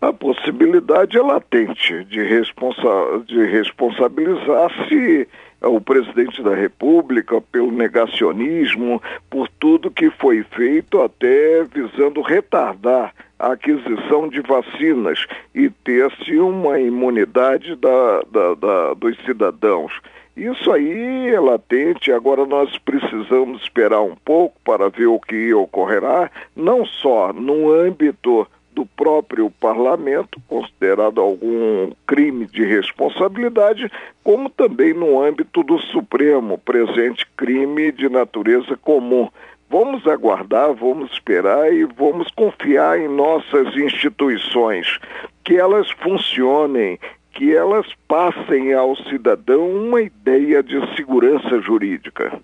A 0.00 0.12
possibilidade 0.12 1.16
é 1.16 1.22
latente 1.22 2.04
de, 2.04 2.22
responsa 2.22 3.22
de 3.26 3.44
responsabilizar-se 3.46 5.28
o 5.62 5.80
presidente 5.80 6.42
da 6.42 6.54
República 6.54 7.40
pelo 7.40 7.70
negacionismo, 7.70 9.02
por 9.28 9.48
tudo 9.58 9.90
que 9.90 10.10
foi 10.10 10.42
feito 10.42 11.00
até 11.02 11.64
visando 11.64 12.22
retardar 12.22 13.14
a 13.38 13.52
aquisição 13.52 14.28
de 14.28 14.40
vacinas 14.40 15.26
e 15.54 15.70
ter-se 15.70 16.36
uma 16.38 16.78
imunidade 16.78 17.74
da, 17.76 18.22
da, 18.30 18.54
da, 18.54 18.94
dos 18.94 19.16
cidadãos. 19.24 19.92
Isso 20.36 20.70
aí 20.72 21.28
é 21.28 21.40
latente, 21.40 22.12
agora 22.12 22.46
nós 22.46 22.78
precisamos 22.78 23.62
esperar 23.62 24.00
um 24.00 24.14
pouco 24.14 24.56
para 24.64 24.88
ver 24.88 25.06
o 25.06 25.20
que 25.20 25.52
ocorrerá, 25.52 26.30
não 26.56 26.86
só 26.86 27.32
no 27.32 27.70
âmbito 27.70 28.46
do 28.72 28.86
próprio 28.86 29.50
parlamento, 29.50 30.40
considerado 30.48 31.20
algum 31.20 31.92
crime 32.06 32.46
de 32.46 32.64
responsabilidade, 32.64 33.90
como 34.22 34.48
também 34.48 34.94
no 34.94 35.22
âmbito 35.22 35.62
do 35.62 35.78
Supremo, 35.78 36.58
presente 36.58 37.26
crime 37.36 37.92
de 37.92 38.08
natureza 38.08 38.76
comum. 38.76 39.28
Vamos 39.68 40.06
aguardar, 40.06 40.72
vamos 40.74 41.12
esperar 41.12 41.72
e 41.72 41.84
vamos 41.84 42.28
confiar 42.32 42.98
em 42.98 43.08
nossas 43.08 43.76
instituições, 43.76 44.98
que 45.44 45.56
elas 45.56 45.90
funcionem, 45.90 46.98
que 47.32 47.54
elas 47.54 47.86
passem 48.08 48.74
ao 48.74 48.96
cidadão 48.96 49.70
uma 49.70 50.02
ideia 50.02 50.62
de 50.62 50.78
segurança 50.96 51.60
jurídica. 51.60 52.40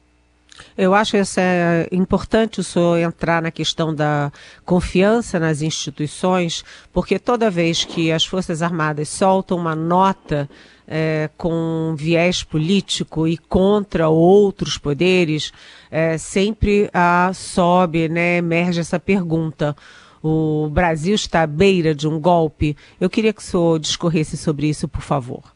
Eu 0.77 0.95
acho 0.95 1.13
que 1.13 1.41
é 1.41 1.89
importante 1.91 2.61
o 2.61 2.65
senhor 2.65 2.99
entrar 2.99 3.41
na 3.41 3.51
questão 3.51 3.95
da 3.95 4.31
confiança 4.65 5.39
nas 5.39 5.63
instituições, 5.63 6.65
porque 6.93 7.19
toda 7.19 7.51
vez 7.51 7.85
que 7.85 8.13
as 8.13 8.25
Forças 8.25 8.63
Armadas 8.63 9.09
soltam 9.09 9.57
uma 9.57 9.75
nota 9.75 10.49
é, 10.87 11.31
com 11.37 11.95
viés 11.97 12.43
político 12.43 13.27
e 13.27 13.37
contra 13.37 14.09
outros 14.09 14.79
poderes, 14.79 15.53
é, 15.91 16.17
sempre 16.19 16.89
a 16.93 17.33
sobe, 17.35 18.09
né, 18.09 18.37
emerge 18.37 18.81
essa 18.81 19.01
pergunta. 19.01 19.77
o 20.23 20.69
Brasil 20.71 21.15
está 21.15 21.43
à 21.43 21.47
beira 21.47 21.95
de 21.95 22.09
um 22.09 22.19
golpe. 22.19 22.77
Eu 23.01 23.09
queria 23.09 23.33
que 23.33 23.41
o 23.41 23.45
senhor 23.45 23.79
discorresse 23.79 24.37
sobre 24.37 24.69
isso, 24.69 24.89
por 24.89 25.03
favor. 25.03 25.56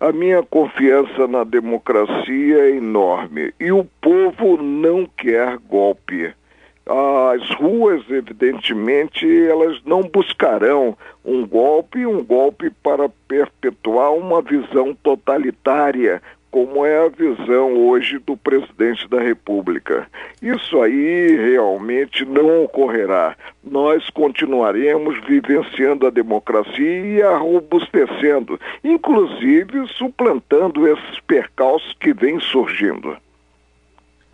A 0.00 0.12
minha 0.12 0.44
confiança 0.44 1.26
na 1.26 1.42
democracia 1.42 2.56
é 2.56 2.76
enorme 2.76 3.52
e 3.58 3.72
o 3.72 3.84
povo 4.00 4.56
não 4.56 5.04
quer 5.04 5.58
golpe. 5.58 6.32
As 6.86 7.50
ruas, 7.56 8.08
evidentemente, 8.08 9.26
elas 9.26 9.82
não 9.84 10.02
buscarão 10.02 10.96
um 11.24 11.44
golpe, 11.44 12.06
um 12.06 12.24
golpe 12.24 12.70
para 12.70 13.08
perpetuar 13.26 14.12
uma 14.12 14.40
visão 14.40 14.94
totalitária, 14.94 16.22
como 16.50 16.84
é 16.84 17.04
a 17.04 17.08
visão 17.08 17.74
hoje 17.74 18.18
do 18.18 18.36
presidente 18.36 19.08
da 19.08 19.20
República. 19.20 20.06
Isso 20.42 20.80
aí 20.80 21.36
realmente 21.36 22.24
não 22.24 22.64
ocorrerá. 22.64 23.36
Nós 23.62 24.08
continuaremos 24.10 25.18
vivenciando 25.26 26.06
a 26.06 26.10
democracia 26.10 27.06
e 27.06 27.22
a 27.22 27.36
robustecendo, 27.36 28.58
inclusive 28.82 29.86
suplantando 29.96 30.86
esses 30.86 31.20
percalços 31.26 31.94
que 32.00 32.12
vêm 32.12 32.40
surgindo. 32.40 33.16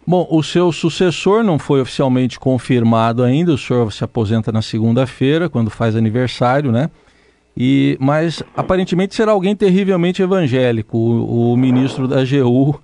Bom, 0.07 0.27
o 0.31 0.43
seu 0.43 0.71
sucessor 0.71 1.43
não 1.43 1.59
foi 1.59 1.81
oficialmente 1.81 2.39
confirmado 2.39 3.23
ainda, 3.23 3.53
o 3.53 3.59
senhor 3.59 3.91
se 3.91 4.05
aposenta 4.05 4.53
na 4.53 4.61
segunda-feira, 4.61 5.49
quando 5.49 5.71
faz 5.71 5.97
aniversário, 5.97 6.71
né? 6.71 6.91
E, 7.57 7.97
mas 8.01 8.43
aparentemente 8.57 9.15
será 9.15 9.33
alguém 9.33 9.55
terrivelmente 9.55 10.23
evangélico, 10.23 10.99
o, 10.99 11.53
o 11.53 11.57
ministro 11.57 12.09
da 12.09 12.21
AGU, 12.21 12.81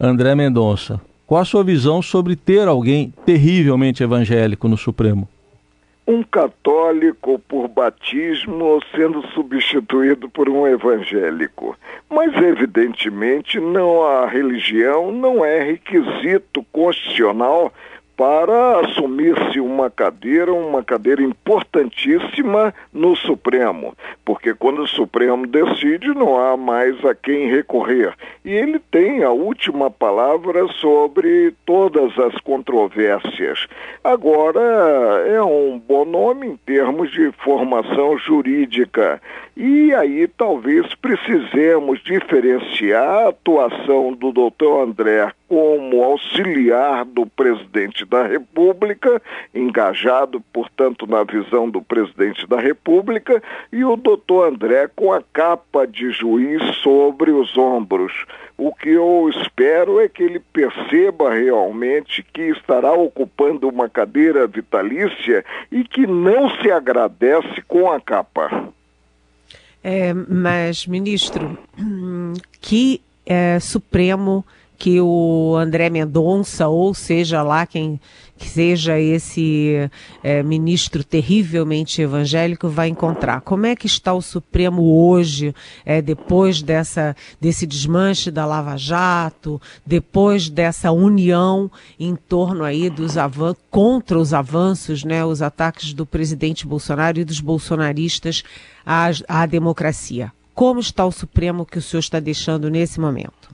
André 0.00 0.34
Mendonça. 0.34 1.00
Qual 1.26 1.40
a 1.40 1.44
sua 1.44 1.64
visão 1.64 2.02
sobre 2.02 2.36
ter 2.36 2.68
alguém 2.68 3.12
terrivelmente 3.24 4.02
evangélico 4.02 4.68
no 4.68 4.76
Supremo? 4.76 5.28
Um 6.06 6.22
católico 6.22 7.38
por 7.48 7.66
batismo 7.66 8.78
sendo 8.94 9.26
substituído 9.28 10.28
por 10.28 10.50
um 10.50 10.66
evangélico. 10.66 11.74
Mas, 12.10 12.34
evidentemente, 12.36 13.58
não 13.58 14.02
a 14.02 14.26
religião 14.26 15.10
não 15.10 15.42
é 15.42 15.62
requisito 15.62 16.62
constitucional 16.70 17.72
para 18.16 18.80
assumir-se 18.80 19.58
uma 19.60 19.90
cadeira, 19.90 20.52
uma 20.52 20.82
cadeira 20.82 21.22
importantíssima 21.22 22.72
no 22.92 23.16
Supremo, 23.16 23.94
porque 24.24 24.54
quando 24.54 24.82
o 24.82 24.88
Supremo 24.88 25.46
decide, 25.46 26.08
não 26.08 26.38
há 26.38 26.56
mais 26.56 27.04
a 27.04 27.14
quem 27.14 27.48
recorrer. 27.50 28.14
E 28.44 28.52
ele 28.52 28.78
tem 28.78 29.24
a 29.24 29.30
última 29.30 29.90
palavra 29.90 30.68
sobre 30.68 31.52
todas 31.66 32.16
as 32.18 32.38
controvérsias. 32.40 33.66
Agora, 34.02 34.60
é 35.26 35.42
um 35.42 35.78
bom 35.78 36.04
nome 36.04 36.46
em 36.46 36.56
termos 36.56 37.10
de 37.10 37.32
formação 37.32 38.16
jurídica. 38.18 39.20
E 39.56 39.94
aí 39.94 40.28
talvez 40.28 40.94
precisemos 40.94 42.02
diferenciar 42.02 43.04
a 43.04 43.28
atuação 43.28 44.12
do 44.12 44.32
doutor 44.32 44.82
André 44.82 45.32
como 45.54 46.02
auxiliar 46.02 47.04
do 47.04 47.26
presidente 47.26 48.04
da 48.04 48.26
República, 48.26 49.22
engajado, 49.54 50.40
portanto, 50.52 51.06
na 51.06 51.22
visão 51.22 51.70
do 51.70 51.80
presidente 51.80 52.44
da 52.44 52.58
República, 52.58 53.40
e 53.72 53.84
o 53.84 53.94
doutor 53.94 54.48
André 54.48 54.88
com 54.96 55.12
a 55.12 55.22
capa 55.32 55.86
de 55.86 56.10
juiz 56.10 56.60
sobre 56.78 57.30
os 57.30 57.56
ombros. 57.56 58.12
O 58.58 58.74
que 58.74 58.88
eu 58.88 59.30
espero 59.32 60.00
é 60.00 60.08
que 60.08 60.24
ele 60.24 60.40
perceba 60.40 61.32
realmente 61.32 62.26
que 62.32 62.42
estará 62.50 62.92
ocupando 62.92 63.68
uma 63.68 63.88
cadeira 63.88 64.48
vitalícia 64.48 65.44
e 65.70 65.84
que 65.84 66.04
não 66.04 66.50
se 66.56 66.68
agradece 66.68 67.62
com 67.68 67.92
a 67.92 68.00
capa. 68.00 68.72
É, 69.84 70.12
mas, 70.12 70.84
ministro, 70.88 71.56
que 72.60 73.00
é, 73.24 73.60
Supremo 73.60 74.44
que 74.78 75.00
o 75.00 75.56
André 75.56 75.88
Mendonça, 75.90 76.68
ou 76.68 76.94
seja 76.94 77.42
lá 77.42 77.66
quem 77.66 78.00
que 78.36 78.48
seja 78.48 78.98
esse 78.98 79.88
é, 80.22 80.42
ministro 80.42 81.04
terrivelmente 81.04 82.02
evangélico, 82.02 82.68
vai 82.68 82.88
encontrar. 82.88 83.40
Como 83.40 83.64
é 83.64 83.76
que 83.76 83.86
está 83.86 84.12
o 84.12 84.20
Supremo 84.20 85.08
hoje, 85.08 85.54
é, 85.84 86.02
depois 86.02 86.60
dessa, 86.60 87.14
desse 87.40 87.64
desmanche 87.64 88.30
da 88.30 88.44
Lava 88.44 88.76
Jato, 88.76 89.60
depois 89.86 90.48
dessa 90.48 90.90
união 90.90 91.70
em 91.98 92.16
torno 92.16 92.64
aí 92.64 92.90
dos 92.90 93.16
avanços, 93.16 93.62
contra 93.70 94.18
os 94.18 94.34
avanços, 94.34 95.04
né, 95.04 95.24
os 95.24 95.40
ataques 95.40 95.94
do 95.94 96.04
presidente 96.04 96.66
Bolsonaro 96.66 97.20
e 97.20 97.24
dos 97.24 97.40
bolsonaristas 97.40 98.42
à, 98.84 99.10
à 99.28 99.46
democracia? 99.46 100.32
Como 100.52 100.80
está 100.80 101.04
o 101.04 101.12
Supremo 101.12 101.64
que 101.64 101.78
o 101.78 101.82
senhor 101.82 102.00
está 102.00 102.18
deixando 102.20 102.68
nesse 102.68 103.00
momento? 103.00 103.53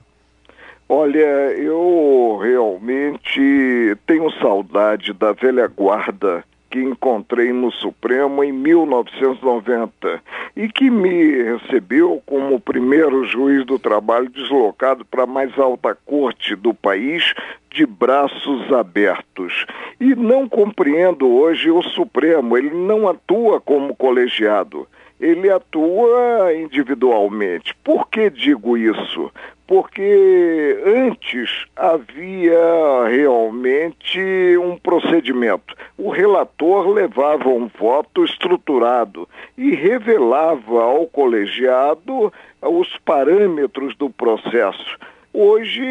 Olha, 0.93 1.53
eu 1.53 2.37
realmente 2.43 3.95
tenho 4.05 4.29
saudade 4.41 5.13
da 5.13 5.31
velha 5.31 5.65
guarda 5.65 6.43
que 6.69 6.79
encontrei 6.79 7.53
no 7.53 7.71
Supremo 7.71 8.43
em 8.43 8.51
1990 8.51 10.21
e 10.53 10.67
que 10.67 10.89
me 10.89 11.43
recebeu 11.43 12.21
como 12.25 12.59
primeiro 12.59 13.23
juiz 13.23 13.65
do 13.65 13.79
trabalho 13.79 14.27
deslocado 14.27 15.05
para 15.05 15.23
a 15.23 15.25
mais 15.25 15.57
alta 15.57 15.97
corte 16.05 16.57
do 16.57 16.73
país 16.73 17.33
de 17.69 17.85
braços 17.85 18.69
abertos. 18.73 19.65
E 19.97 20.13
não 20.13 20.49
compreendo 20.49 21.25
hoje 21.25 21.71
o 21.71 21.81
Supremo, 21.81 22.57
ele 22.57 22.71
não 22.71 23.07
atua 23.07 23.61
como 23.61 23.95
colegiado 23.95 24.85
ele 25.21 25.51
atua 25.51 26.51
individualmente. 26.55 27.75
Por 27.83 28.07
que 28.07 28.27
digo 28.31 28.75
isso? 28.75 29.31
Porque 29.71 30.83
antes 30.85 31.63
havia 31.77 33.07
realmente 33.07 34.19
um 34.57 34.75
procedimento. 34.75 35.73
O 35.97 36.09
relator 36.09 36.89
levava 36.89 37.47
um 37.47 37.69
voto 37.79 38.25
estruturado 38.25 39.29
e 39.57 39.73
revelava 39.73 40.83
ao 40.83 41.07
colegiado 41.07 42.33
os 42.61 42.89
parâmetros 43.05 43.95
do 43.95 44.09
processo. 44.09 44.97
Hoje, 45.33 45.81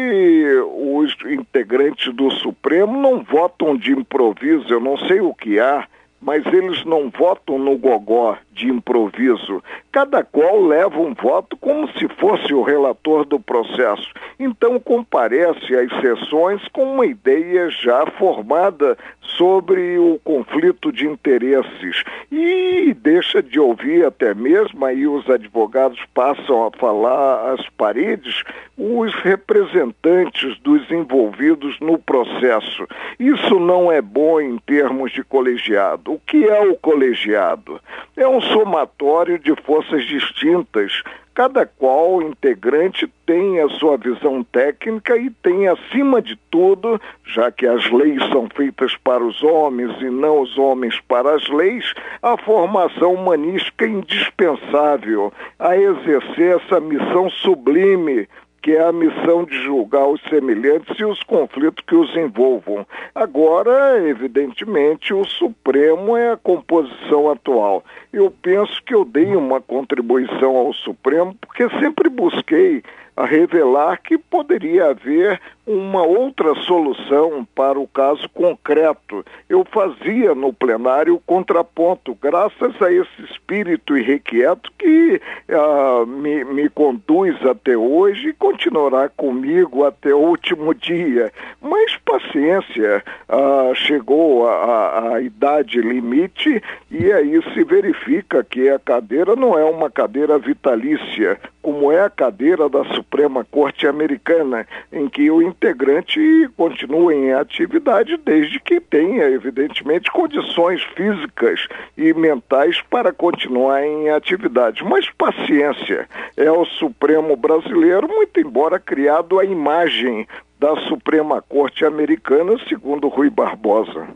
os 0.75 1.17
integrantes 1.25 2.13
do 2.13 2.29
Supremo 2.29 3.01
não 3.01 3.23
votam 3.23 3.75
de 3.75 3.93
improviso, 3.93 4.71
eu 4.71 4.79
não 4.79 4.95
sei 5.07 5.21
o 5.21 5.33
que 5.33 5.59
há, 5.59 5.87
mas 6.21 6.45
eles 6.45 6.85
não 6.85 7.09
votam 7.09 7.57
no 7.57 7.75
gogó 7.79 8.37
de 8.51 8.69
improviso. 8.69 9.63
Cada 9.91 10.23
qual 10.23 10.61
leva 10.61 10.99
um 10.99 11.13
voto 11.13 11.55
como 11.57 11.87
se 11.93 12.07
fosse 12.19 12.53
o 12.53 12.61
relator 12.61 13.25
do 13.25 13.39
processo. 13.39 14.11
Então 14.39 14.79
comparece 14.79 15.75
às 15.75 15.91
sessões 16.01 16.61
com 16.69 16.93
uma 16.93 17.05
ideia 17.05 17.69
já 17.69 18.05
formada 18.17 18.97
sobre 19.21 19.97
o 19.97 20.19
conflito 20.23 20.91
de 20.91 21.07
interesses 21.07 22.03
e 22.31 22.93
deixa 22.93 23.41
de 23.41 23.59
ouvir 23.59 24.05
até 24.05 24.33
mesmo 24.33 24.85
aí 24.85 25.07
os 25.07 25.29
advogados 25.29 25.99
passam 26.13 26.67
a 26.67 26.71
falar 26.71 27.53
às 27.53 27.67
paredes 27.69 28.43
os 28.77 29.13
representantes 29.15 30.57
dos 30.59 30.89
envolvidos 30.89 31.79
no 31.79 31.99
processo. 31.99 32.87
Isso 33.19 33.59
não 33.59 33.91
é 33.91 34.01
bom 34.01 34.41
em 34.41 34.57
termos 34.57 35.11
de 35.11 35.23
colegiado. 35.23 36.13
O 36.13 36.19
que 36.19 36.45
é 36.45 36.61
o 36.61 36.75
colegiado? 36.75 37.79
É 38.17 38.27
um 38.27 38.40
somatório 38.43 39.37
de 39.39 39.55
forças 39.63 40.05
distintas. 40.05 41.03
Cada 41.33 41.65
qual 41.65 42.21
integrante 42.21 43.09
tem 43.25 43.61
a 43.61 43.69
sua 43.69 43.95
visão 43.95 44.43
técnica 44.43 45.15
e 45.15 45.29
tem, 45.29 45.67
acima 45.67 46.21
de 46.21 46.35
tudo, 46.49 46.99
já 47.25 47.49
que 47.49 47.65
as 47.65 47.89
leis 47.89 48.21
são 48.29 48.49
feitas 48.53 48.97
para 48.97 49.23
os 49.23 49.41
homens 49.41 49.95
e 50.01 50.09
não 50.09 50.41
os 50.41 50.57
homens 50.57 50.99
para 51.07 51.33
as 51.33 51.47
leis, 51.47 51.93
a 52.21 52.37
formação 52.37 53.13
humanística 53.13 53.87
indispensável 53.87 55.31
a 55.57 55.77
exercer 55.77 56.57
essa 56.57 56.81
missão 56.81 57.29
sublime 57.29 58.27
que 58.61 58.71
é 58.71 58.83
a 58.83 58.91
missão 58.91 59.43
de 59.43 59.55
julgar 59.63 60.07
os 60.07 60.21
semelhantes 60.29 60.97
e 60.99 61.03
os 61.03 61.21
conflitos 61.23 61.83
que 61.85 61.95
os 61.95 62.15
envolvam. 62.15 62.85
Agora, 63.15 63.99
evidentemente, 64.07 65.13
o 65.13 65.25
Supremo 65.25 66.15
é 66.15 66.31
a 66.31 66.37
composição 66.37 67.29
atual. 67.29 67.83
Eu 68.13 68.31
penso 68.41 68.81
que 68.83 68.93
eu 68.93 69.03
dei 69.03 69.35
uma 69.35 69.59
contribuição 69.59 70.55
ao 70.55 70.73
Supremo 70.73 71.35
porque 71.41 71.67
sempre 71.79 72.09
busquei 72.09 72.83
a 73.15 73.25
revelar 73.25 74.01
que 74.01 74.17
poderia 74.17 74.89
haver 74.89 75.39
uma 75.65 76.03
outra 76.03 76.55
solução 76.55 77.47
para 77.55 77.79
o 77.79 77.87
caso 77.87 78.27
concreto. 78.29 79.23
Eu 79.47 79.65
fazia 79.65 80.33
no 80.33 80.51
plenário 80.51 81.15
o 81.15 81.19
contraponto, 81.19 82.17
graças 82.21 82.81
a 82.81 82.91
esse 82.91 83.23
espírito 83.29 83.97
irrequieto 83.97 84.71
que 84.77 85.21
uh, 85.49 86.05
me, 86.05 86.43
me 86.43 86.69
conduz 86.69 87.35
até 87.45 87.77
hoje 87.77 88.29
e 88.29 88.33
continuará 88.33 89.09
comigo 89.09 89.85
até 89.85 90.13
o 90.13 90.19
último 90.19 90.73
dia. 90.73 91.31
Mas 91.61 91.95
paciência, 91.97 93.03
uh, 93.29 93.75
chegou 93.75 94.47
a, 94.47 94.53
a, 94.53 95.15
a 95.15 95.21
idade 95.21 95.79
limite 95.79 96.61
e 96.89 97.11
aí 97.11 97.41
se 97.53 97.63
verifica 97.63 98.43
que 98.43 98.69
a 98.69 98.79
cadeira 98.79 99.35
não 99.35 99.57
é 99.57 99.63
uma 99.63 99.89
cadeira 99.89 100.37
vitalícia, 100.37 101.39
como 101.61 101.91
é 101.91 102.01
a 102.01 102.09
cadeira 102.09 102.67
da 102.67 102.83
Suprema 102.95 103.45
Corte 103.45 103.87
Americana, 103.87 104.67
em 104.91 105.07
que 105.07 105.29
o 105.29 105.41
integrante 105.51 106.19
continua 106.57 107.13
em 107.13 107.33
atividade 107.33 108.17
desde 108.17 108.59
que 108.59 108.79
tenha, 108.79 109.25
evidentemente, 109.29 110.11
condições 110.11 110.81
físicas 110.95 111.67
e 111.97 112.13
mentais 112.13 112.81
para 112.89 113.13
continuar 113.13 113.83
em 113.83 114.09
atividade. 114.09 114.83
Mas 114.83 115.09
paciência, 115.11 116.07
é 116.35 116.51
o 116.51 116.65
Supremo 116.65 117.35
brasileiro, 117.35 118.07
muito 118.07 118.39
embora 118.39 118.79
criado 118.79 119.39
a 119.39 119.45
imagem 119.45 120.27
da 120.59 120.75
Suprema 120.87 121.41
Corte 121.41 121.85
Americana, 121.85 122.57
segundo 122.67 123.07
Rui 123.07 123.29
Barbosa. 123.29 124.07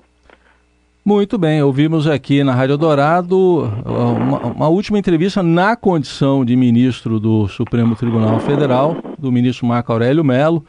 Muito 1.03 1.37
bem, 1.37 1.61
ouvimos 1.61 2.07
aqui 2.07 2.43
na 2.43 2.51
Rádio 2.51 2.77
Dourado 2.77 3.71
uma, 3.85 4.39
uma, 4.39 4.67
última 4.67 4.97
entrevista 4.97 5.43
na 5.43 5.75
condição 5.75 6.43
de 6.43 6.55
ministro 6.55 7.19
do 7.19 7.47
Supremo 7.47 7.95
Tribunal 7.95 8.39
Federal, 8.39 8.97
do 9.19 9.31
ministro 9.31 9.67
Marco 9.67 9.91
Aurélio 9.91 10.23
Melo. 10.23 10.65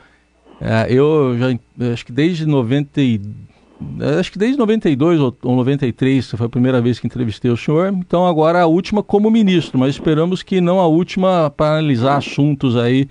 É, 0.61 0.92
eu 0.92 1.37
já 1.38 1.92
acho 1.92 2.07
que 2.07 2.12
desde 2.12 2.47
90 2.47 3.01
acho 4.19 4.33
que 4.33 4.38
desde 4.38 4.59
92 4.59 5.21
ou, 5.21 5.37
ou 5.42 5.57
93 5.57 6.31
foi 6.31 6.47
a 6.47 6.51
primeira 6.51 6.81
vez 6.81 6.99
que 6.99 7.07
entrevistei 7.07 7.51
o 7.51 7.57
senhor. 7.57 7.92
Então 7.92 8.27
agora 8.27 8.62
a 8.62 8.66
última 8.66 9.03
como 9.03 9.31
ministro, 9.31 9.79
mas 9.79 9.90
esperamos 9.90 10.42
que 10.42 10.61
não 10.61 10.81
a 10.81 10.87
última 10.87 11.51
para 11.51 11.79
analisar 11.79 12.16
assuntos 12.16 12.77
aí 12.77 13.09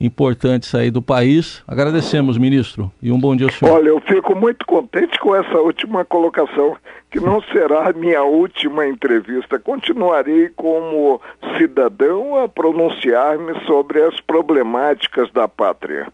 importantes 0.00 0.74
aí 0.74 0.90
do 0.90 1.02
país. 1.02 1.62
Agradecemos, 1.66 2.38
ministro, 2.38 2.90
e 3.02 3.10
um 3.10 3.18
bom 3.18 3.34
dia 3.34 3.46
ao 3.46 3.52
senhor. 3.52 3.74
Olha, 3.74 3.88
eu 3.88 4.00
fico 4.00 4.34
muito 4.36 4.64
contente 4.64 5.18
com 5.18 5.34
essa 5.34 5.58
última 5.58 6.04
colocação, 6.04 6.76
que 7.10 7.18
não 7.18 7.42
será 7.42 7.90
a 7.90 7.92
minha 7.92 8.22
última 8.22 8.86
entrevista. 8.86 9.58
Continuarei 9.58 10.50
como 10.50 11.20
cidadão 11.56 12.38
a 12.38 12.48
pronunciar-me 12.48 13.58
sobre 13.66 14.02
as 14.02 14.20
problemáticas 14.20 15.30
da 15.32 15.48
pátria. 15.48 16.06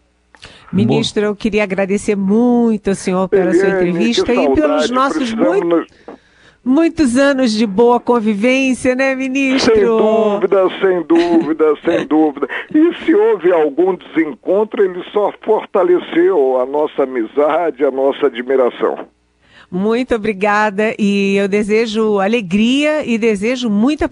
Ministro, 0.71 1.25
eu 1.25 1.35
queria 1.35 1.63
agradecer 1.63 2.15
muito 2.15 2.89
ao 2.89 2.95
senhor 2.95 3.29
pela 3.29 3.51
Eliane, 3.51 3.59
sua 3.59 3.69
entrevista 3.69 4.33
e 4.33 4.53
pelos 4.53 4.89
nossos 4.89 5.33
muitos 5.33 5.87
muitos 6.65 7.15
anos 7.15 7.51
de 7.51 7.67
boa 7.67 7.99
convivência, 7.99 8.95
né, 8.95 9.13
ministro? 9.13 9.75
Sem 9.75 9.85
dúvida, 9.85 10.69
sem 10.81 11.01
dúvida, 11.03 11.75
sem 11.85 12.07
dúvida. 12.07 12.47
E 12.73 13.05
se 13.05 13.13
houve 13.13 13.51
algum 13.53 13.95
desencontro, 13.95 14.83
ele 14.83 15.03
só 15.13 15.31
fortaleceu 15.41 16.59
a 16.59 16.65
nossa 16.65 17.03
amizade, 17.03 17.85
a 17.85 17.91
nossa 17.91 18.25
admiração. 18.25 19.07
Muito 19.75 20.15
obrigada 20.15 20.95
e 20.97 21.35
eu 21.35 21.49
desejo 21.49 22.21
alegria 22.21 23.05
e 23.05 23.17
desejo 23.17 23.69
muita 23.69 24.09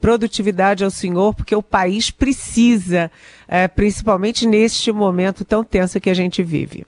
produtividade 0.00 0.82
ao 0.82 0.90
senhor, 0.90 1.34
porque 1.34 1.54
o 1.54 1.62
país 1.62 2.10
precisa, 2.10 3.10
é, 3.46 3.68
principalmente 3.68 4.46
neste 4.46 4.90
momento 4.90 5.44
tão 5.44 5.62
tenso 5.62 6.00
que 6.00 6.08
a 6.08 6.14
gente 6.14 6.42
vive. 6.42 6.86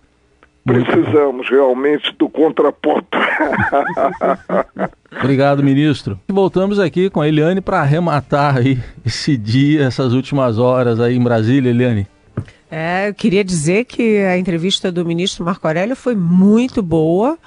Precisamos 0.65 1.51
realmente 1.51 2.11
do 2.19 2.31
contraponto. 2.31 3.19
Obrigado, 5.21 5.63
ministro. 5.63 6.19
Voltamos 6.29 6.79
aqui 6.79 7.11
com 7.11 7.21
a 7.21 7.29
Eliane 7.29 7.61
para 7.61 7.81
arrematar 7.81 8.57
aí 8.57 8.79
esse 9.05 9.37
dia, 9.37 9.85
essas 9.85 10.15
últimas 10.15 10.59
horas 10.59 10.99
aí 10.99 11.15
em 11.15 11.23
Brasília, 11.23 11.69
Eliane. 11.69 12.07
É, 12.71 13.11
eu 13.11 13.13
queria 13.13 13.45
dizer 13.45 13.85
que 13.85 14.17
a 14.21 14.39
entrevista 14.39 14.91
do 14.91 15.05
ministro 15.05 15.45
Marco 15.45 15.67
Aurélio 15.67 15.95
foi 15.95 16.15
muito 16.15 16.83
boa. 16.83 17.39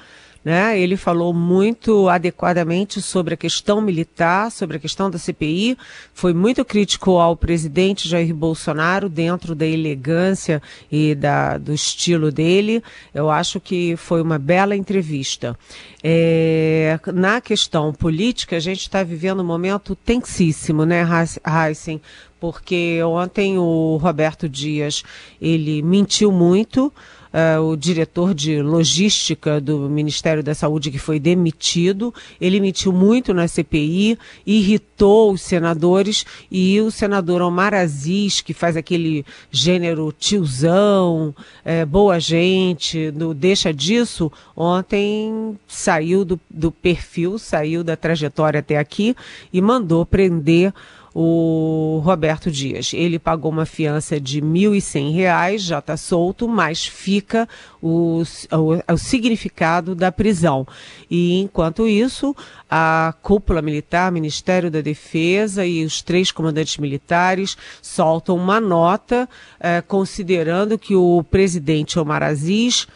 Né? 0.45 0.79
Ele 0.79 0.95
falou 0.95 1.33
muito 1.33 2.07
adequadamente 2.07 3.01
sobre 3.01 3.33
a 3.33 3.37
questão 3.37 3.81
militar, 3.81 4.51
sobre 4.51 4.77
a 4.77 4.79
questão 4.79 5.09
da 5.09 5.17
CPI, 5.17 5.75
foi 6.13 6.35
muito 6.35 6.63
crítico 6.63 7.17
ao 7.17 7.35
presidente 7.35 8.07
Jair 8.07 8.31
Bolsonaro 8.31 9.09
dentro 9.09 9.55
da 9.55 9.65
elegância 9.65 10.61
e 10.91 11.15
da, 11.15 11.57
do 11.57 11.73
estilo 11.73 12.31
dele. 12.31 12.83
Eu 13.11 13.31
acho 13.31 13.59
que 13.59 13.95
foi 13.95 14.21
uma 14.21 14.37
bela 14.37 14.75
entrevista. 14.75 15.57
É, 16.03 16.99
na 17.11 17.41
questão 17.41 17.91
política, 17.91 18.55
a 18.55 18.59
gente 18.59 18.81
está 18.81 19.01
vivendo 19.01 19.39
um 19.39 19.45
momento 19.45 19.95
tensíssimo, 19.95 20.85
né, 20.85 21.03
Heisen? 21.43 21.99
Porque 22.39 23.01
ontem 23.03 23.57
o 23.57 23.97
Roberto 23.97 24.47
Dias, 24.47 25.03
ele 25.41 25.81
mentiu 25.81 26.31
muito, 26.31 26.93
uh, 27.35 27.61
o 27.61 27.75
diretor 27.75 28.33
de 28.33 28.61
logística 28.61 29.59
do 29.59 29.89
Ministério 29.89 30.41
da 30.41 30.55
Saúde, 30.55 30.89
que 30.89 30.97
foi 30.97 31.19
demitido. 31.19 32.13
Ele 32.39 32.57
emitiu 32.57 32.93
muito 32.93 33.33
na 33.33 33.47
CPI, 33.47 34.17
irritou 34.45 35.33
os 35.33 35.41
senadores 35.41 36.25
e 36.49 36.79
o 36.79 36.89
senador 36.89 37.41
Omar 37.41 37.73
Aziz, 37.73 38.39
que 38.39 38.53
faz 38.53 38.77
aquele 38.77 39.25
gênero 39.51 40.13
tiozão, 40.17 41.35
é, 41.65 41.85
boa 41.85 42.19
gente, 42.19 43.11
deixa 43.35 43.73
disso, 43.73 44.31
ontem 44.55 45.57
saiu 45.67 46.23
do, 46.23 46.39
do 46.49 46.71
perfil, 46.71 47.37
saiu 47.37 47.83
da 47.83 47.97
trajetória 47.97 48.61
até 48.61 48.77
aqui 48.77 49.15
e 49.51 49.61
mandou 49.61 50.05
prender 50.05 50.73
o 51.17 52.01
Roberto 52.03 52.51
Dias. 52.51 52.91
Ele 52.93 53.17
pagou 53.17 53.49
uma 53.49 53.65
fiança 53.65 54.19
de 54.19 54.41
R$ 54.41 54.45
1.100, 54.45 55.57
já 55.59 55.79
está 55.79 55.95
solto, 55.95 56.45
mas 56.45 56.85
fica 56.85 57.47
o, 57.81 58.21
o, 58.51 58.93
o, 58.93 58.97
significado 58.97 59.95
da 59.95 60.11
prisão. 60.11 60.67
E, 61.09 61.39
enquanto 61.39 61.87
isso, 61.87 62.35
a 62.69 63.13
cúpula 63.21 63.61
militar, 63.61 64.11
Ministério 64.11 64.69
da 64.69 64.81
Defesa 64.81 65.65
e 65.65 65.85
os 65.85 66.01
três 66.01 66.33
comandantes 66.33 66.77
militares 66.77 67.55
soltam 67.81 68.35
uma 68.35 68.59
nota 68.59 69.29
eh, 69.61 69.81
considerando 69.87 70.77
que 70.77 70.95
o 70.95 71.23
presidente 71.23 71.97
Omar 71.97 72.23
Aziz 72.23 72.87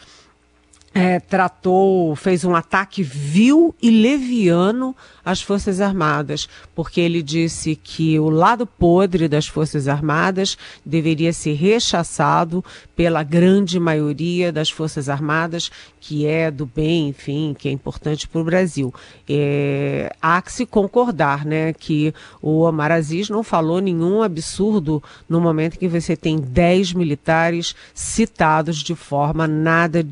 é, 0.92 1.20
tratou, 1.20 2.16
fez 2.16 2.44
um 2.44 2.54
ataque 2.54 3.02
vil 3.02 3.74
e 3.80 3.90
leviano 3.90 4.94
às 5.24 5.40
Forças 5.40 5.80
Armadas, 5.80 6.48
porque 6.74 7.00
ele 7.00 7.22
disse 7.22 7.76
que 7.76 8.18
o 8.18 8.28
lado 8.28 8.66
podre 8.66 9.28
das 9.28 9.46
Forças 9.46 9.86
Armadas 9.86 10.58
deveria 10.84 11.32
ser 11.32 11.54
rechaçado 11.54 12.64
pela 12.96 13.22
grande 13.22 13.78
maioria 13.78 14.50
das 14.50 14.68
Forças 14.68 15.08
Armadas, 15.08 15.70
que 16.00 16.26
é 16.26 16.50
do 16.50 16.66
bem, 16.66 17.08
enfim, 17.08 17.54
que 17.56 17.68
é 17.68 17.72
importante 17.72 18.26
para 18.26 18.40
o 18.40 18.44
Brasil. 18.44 18.92
É, 19.28 20.12
há 20.20 20.42
que 20.42 20.52
se 20.52 20.66
concordar, 20.66 21.44
né, 21.44 21.72
que 21.72 22.12
o 22.42 22.62
Omar 22.62 22.90
Aziz 22.90 23.28
não 23.28 23.44
falou 23.44 23.80
nenhum 23.80 24.22
absurdo 24.22 25.00
no 25.28 25.40
momento 25.40 25.78
que 25.78 25.86
você 25.86 26.16
tem 26.16 26.38
10 26.38 26.94
militares 26.94 27.76
citados 27.94 28.78
de 28.78 28.96
forma 28.96 29.46
nada 29.46 30.02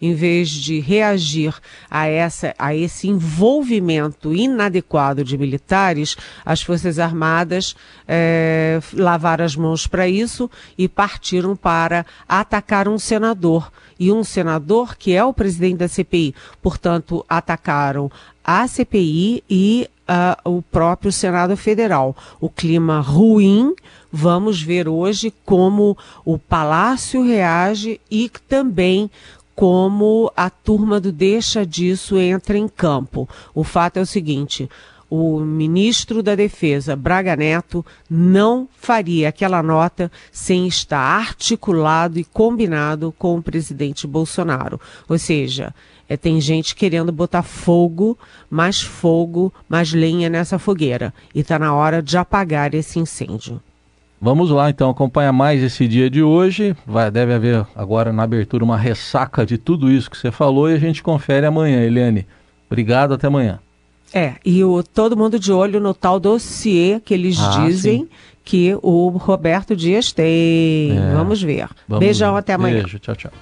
em 0.00 0.14
vez 0.14 0.48
de 0.50 0.80
reagir 0.80 1.54
a, 1.90 2.06
essa, 2.06 2.54
a 2.58 2.74
esse 2.74 3.08
envolvimento 3.08 4.34
inadequado 4.34 5.24
de 5.24 5.38
militares, 5.38 6.16
as 6.44 6.62
Forças 6.62 6.98
Armadas 6.98 7.74
é, 8.06 8.80
lavaram 8.92 9.44
as 9.44 9.56
mãos 9.56 9.86
para 9.86 10.08
isso 10.08 10.50
e 10.76 10.88
partiram 10.88 11.56
para 11.56 12.04
atacar 12.28 12.88
um 12.88 12.98
senador. 12.98 13.70
E 13.98 14.10
um 14.10 14.24
senador 14.24 14.96
que 14.96 15.14
é 15.14 15.24
o 15.24 15.32
presidente 15.32 15.76
da 15.76 15.88
CPI. 15.88 16.34
Portanto, 16.60 17.24
atacaram 17.28 18.10
a 18.44 18.66
CPI 18.66 19.44
e 19.48 19.88
uh, 20.08 20.56
o 20.56 20.62
próprio 20.62 21.12
Senado 21.12 21.56
Federal. 21.56 22.16
O 22.40 22.48
clima 22.48 23.00
ruim, 23.00 23.74
vamos 24.12 24.62
ver 24.62 24.86
hoje 24.86 25.32
como 25.44 25.96
o 26.24 26.38
Palácio 26.38 27.24
reage 27.24 27.98
e 28.10 28.30
também 28.46 29.10
como 29.54 30.30
a 30.36 30.50
turma 30.50 31.00
do 31.00 31.10
deixa 31.10 31.64
disso 31.64 32.18
entra 32.18 32.58
em 32.58 32.68
campo. 32.68 33.28
O 33.54 33.64
fato 33.64 33.96
é 33.96 34.02
o 34.02 34.06
seguinte: 34.06 34.68
o 35.08 35.40
ministro 35.40 36.22
da 36.22 36.34
Defesa, 36.34 36.96
Braga 36.96 37.36
Neto, 37.36 37.84
não 38.08 38.68
faria 38.78 39.28
aquela 39.28 39.62
nota 39.62 40.10
sem 40.30 40.66
estar 40.66 40.98
articulado 40.98 42.18
e 42.18 42.24
combinado 42.24 43.14
com 43.18 43.36
o 43.36 43.42
presidente 43.42 44.06
Bolsonaro. 44.06 44.80
Ou 45.08 45.18
seja, 45.18 45.74
é, 46.08 46.16
tem 46.16 46.40
gente 46.40 46.74
querendo 46.74 47.12
botar 47.12 47.42
fogo, 47.42 48.18
mais 48.50 48.80
fogo, 48.80 49.52
mais 49.68 49.92
lenha 49.92 50.28
nessa 50.28 50.58
fogueira. 50.58 51.12
E 51.34 51.40
está 51.40 51.58
na 51.58 51.74
hora 51.74 52.02
de 52.02 52.16
apagar 52.16 52.74
esse 52.74 52.98
incêndio. 52.98 53.60
Vamos 54.24 54.50
lá 54.50 54.70
então 54.70 54.88
acompanhar 54.88 55.32
mais 55.32 55.60
esse 55.64 55.88
dia 55.88 56.08
de 56.08 56.22
hoje. 56.22 56.76
Vai, 56.86 57.10
deve 57.10 57.34
haver 57.34 57.66
agora 57.74 58.12
na 58.12 58.22
abertura 58.22 58.62
uma 58.62 58.76
ressaca 58.76 59.44
de 59.44 59.58
tudo 59.58 59.90
isso 59.90 60.08
que 60.08 60.16
você 60.16 60.30
falou 60.30 60.70
e 60.70 60.74
a 60.74 60.78
gente 60.78 61.02
confere 61.02 61.44
amanhã, 61.44 61.80
Eliane. 61.80 62.24
Obrigado, 62.70 63.14
até 63.14 63.26
amanhã. 63.26 63.58
É, 64.14 64.34
e 64.44 64.62
o, 64.62 64.80
todo 64.80 65.16
mundo 65.16 65.40
de 65.40 65.50
olho 65.50 65.80
no 65.80 65.92
tal 65.92 66.20
dossiê 66.20 67.00
que 67.04 67.12
eles 67.12 67.36
ah, 67.40 67.64
dizem 67.64 68.02
sim. 68.02 68.08
que 68.44 68.78
o 68.80 69.08
Roberto 69.08 69.74
Dias 69.74 70.12
tem. 70.12 70.96
É. 70.96 71.14
Vamos 71.14 71.42
ver. 71.42 71.68
Vamos 71.88 72.04
Beijão, 72.04 72.34
ver. 72.34 72.38
até 72.38 72.52
amanhã. 72.52 72.80
Beijo, 72.80 73.00
tchau, 73.00 73.16
tchau. 73.16 73.32